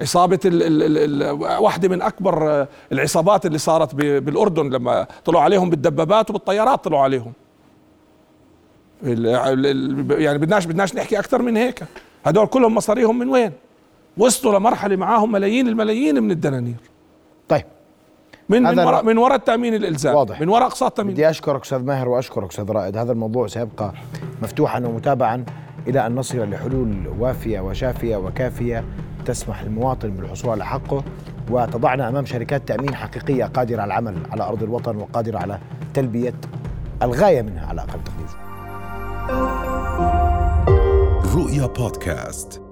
عصابة 0.00 0.38
ال 0.44 0.62
ال 0.62 1.22
ال 1.22 1.30
واحدة 1.40 1.88
من 1.88 2.02
أكبر 2.02 2.66
العصابات 2.92 3.46
اللي 3.46 3.58
صارت 3.58 3.94
بالأردن 3.94 4.70
لما 4.70 5.06
طلعوا 5.24 5.44
عليهم 5.44 5.70
بالدبابات 5.70 6.30
وبالطيارات 6.30 6.84
طلعوا 6.84 7.02
عليهم. 7.02 7.32
يعني 9.02 10.38
بدناش 10.38 10.64
بدناش 10.64 10.94
نحكي 10.94 11.18
أكثر 11.18 11.42
من 11.42 11.56
هيك. 11.56 11.84
هدول 12.24 12.46
كلهم 12.46 12.74
مصاريهم 12.74 13.18
من 13.18 13.28
وين؟ 13.28 13.52
وصلوا 14.16 14.58
لمرحلة 14.58 14.96
معاهم 14.96 15.32
ملايين 15.32 15.68
الملايين 15.68 16.22
من 16.22 16.30
الدنانير. 16.30 16.76
طيب. 17.48 17.64
من 18.48 18.62
من 18.62 18.78
وراء 18.78 19.04
من 19.04 19.18
وراء 19.18 19.36
التأمين 19.36 19.74
الالزامي 19.74 20.16
واضح. 20.16 20.40
من 20.40 20.48
وراء 20.48 20.66
اقساط 20.66 20.88
التأمين. 20.88 21.12
بدي 21.12 21.30
أشكرك 21.30 21.62
أستاذ 21.62 21.84
ماهر 21.84 22.08
وأشكرك 22.08 22.50
أستاذ 22.50 22.72
رائد. 22.72 22.96
هذا 22.96 23.12
الموضوع 23.12 23.46
سيبقى 23.46 23.92
مفتوحا 24.42 24.78
ومتابعا 24.78 25.44
إلى 25.86 26.06
أن 26.06 26.14
نصل 26.14 26.50
لحلول 26.50 26.94
وافية 27.18 27.60
وشافية 27.60 28.16
وكافية 28.16 28.84
تسمح 29.26 29.62
للمواطن 29.64 30.10
بالحصول 30.10 30.50
على 30.50 30.64
حقه. 30.64 31.02
وتضعنا 31.50 32.08
أمام 32.08 32.24
شركات 32.24 32.68
تأمين 32.68 32.94
حقيقية 32.94 33.44
قادرة 33.44 33.82
على 33.82 33.86
العمل 33.86 34.16
على 34.30 34.42
أرض 34.42 34.62
الوطن 34.62 34.96
وقادرة 34.96 35.38
على 35.38 35.58
تلبية 35.94 36.34
الغاية 37.02 37.42
منها 37.42 37.66
على 37.66 37.80
أقل 37.80 38.00
تقدير. 38.04 38.28
رؤيا 41.36 41.66
بودكاست. 41.66 42.67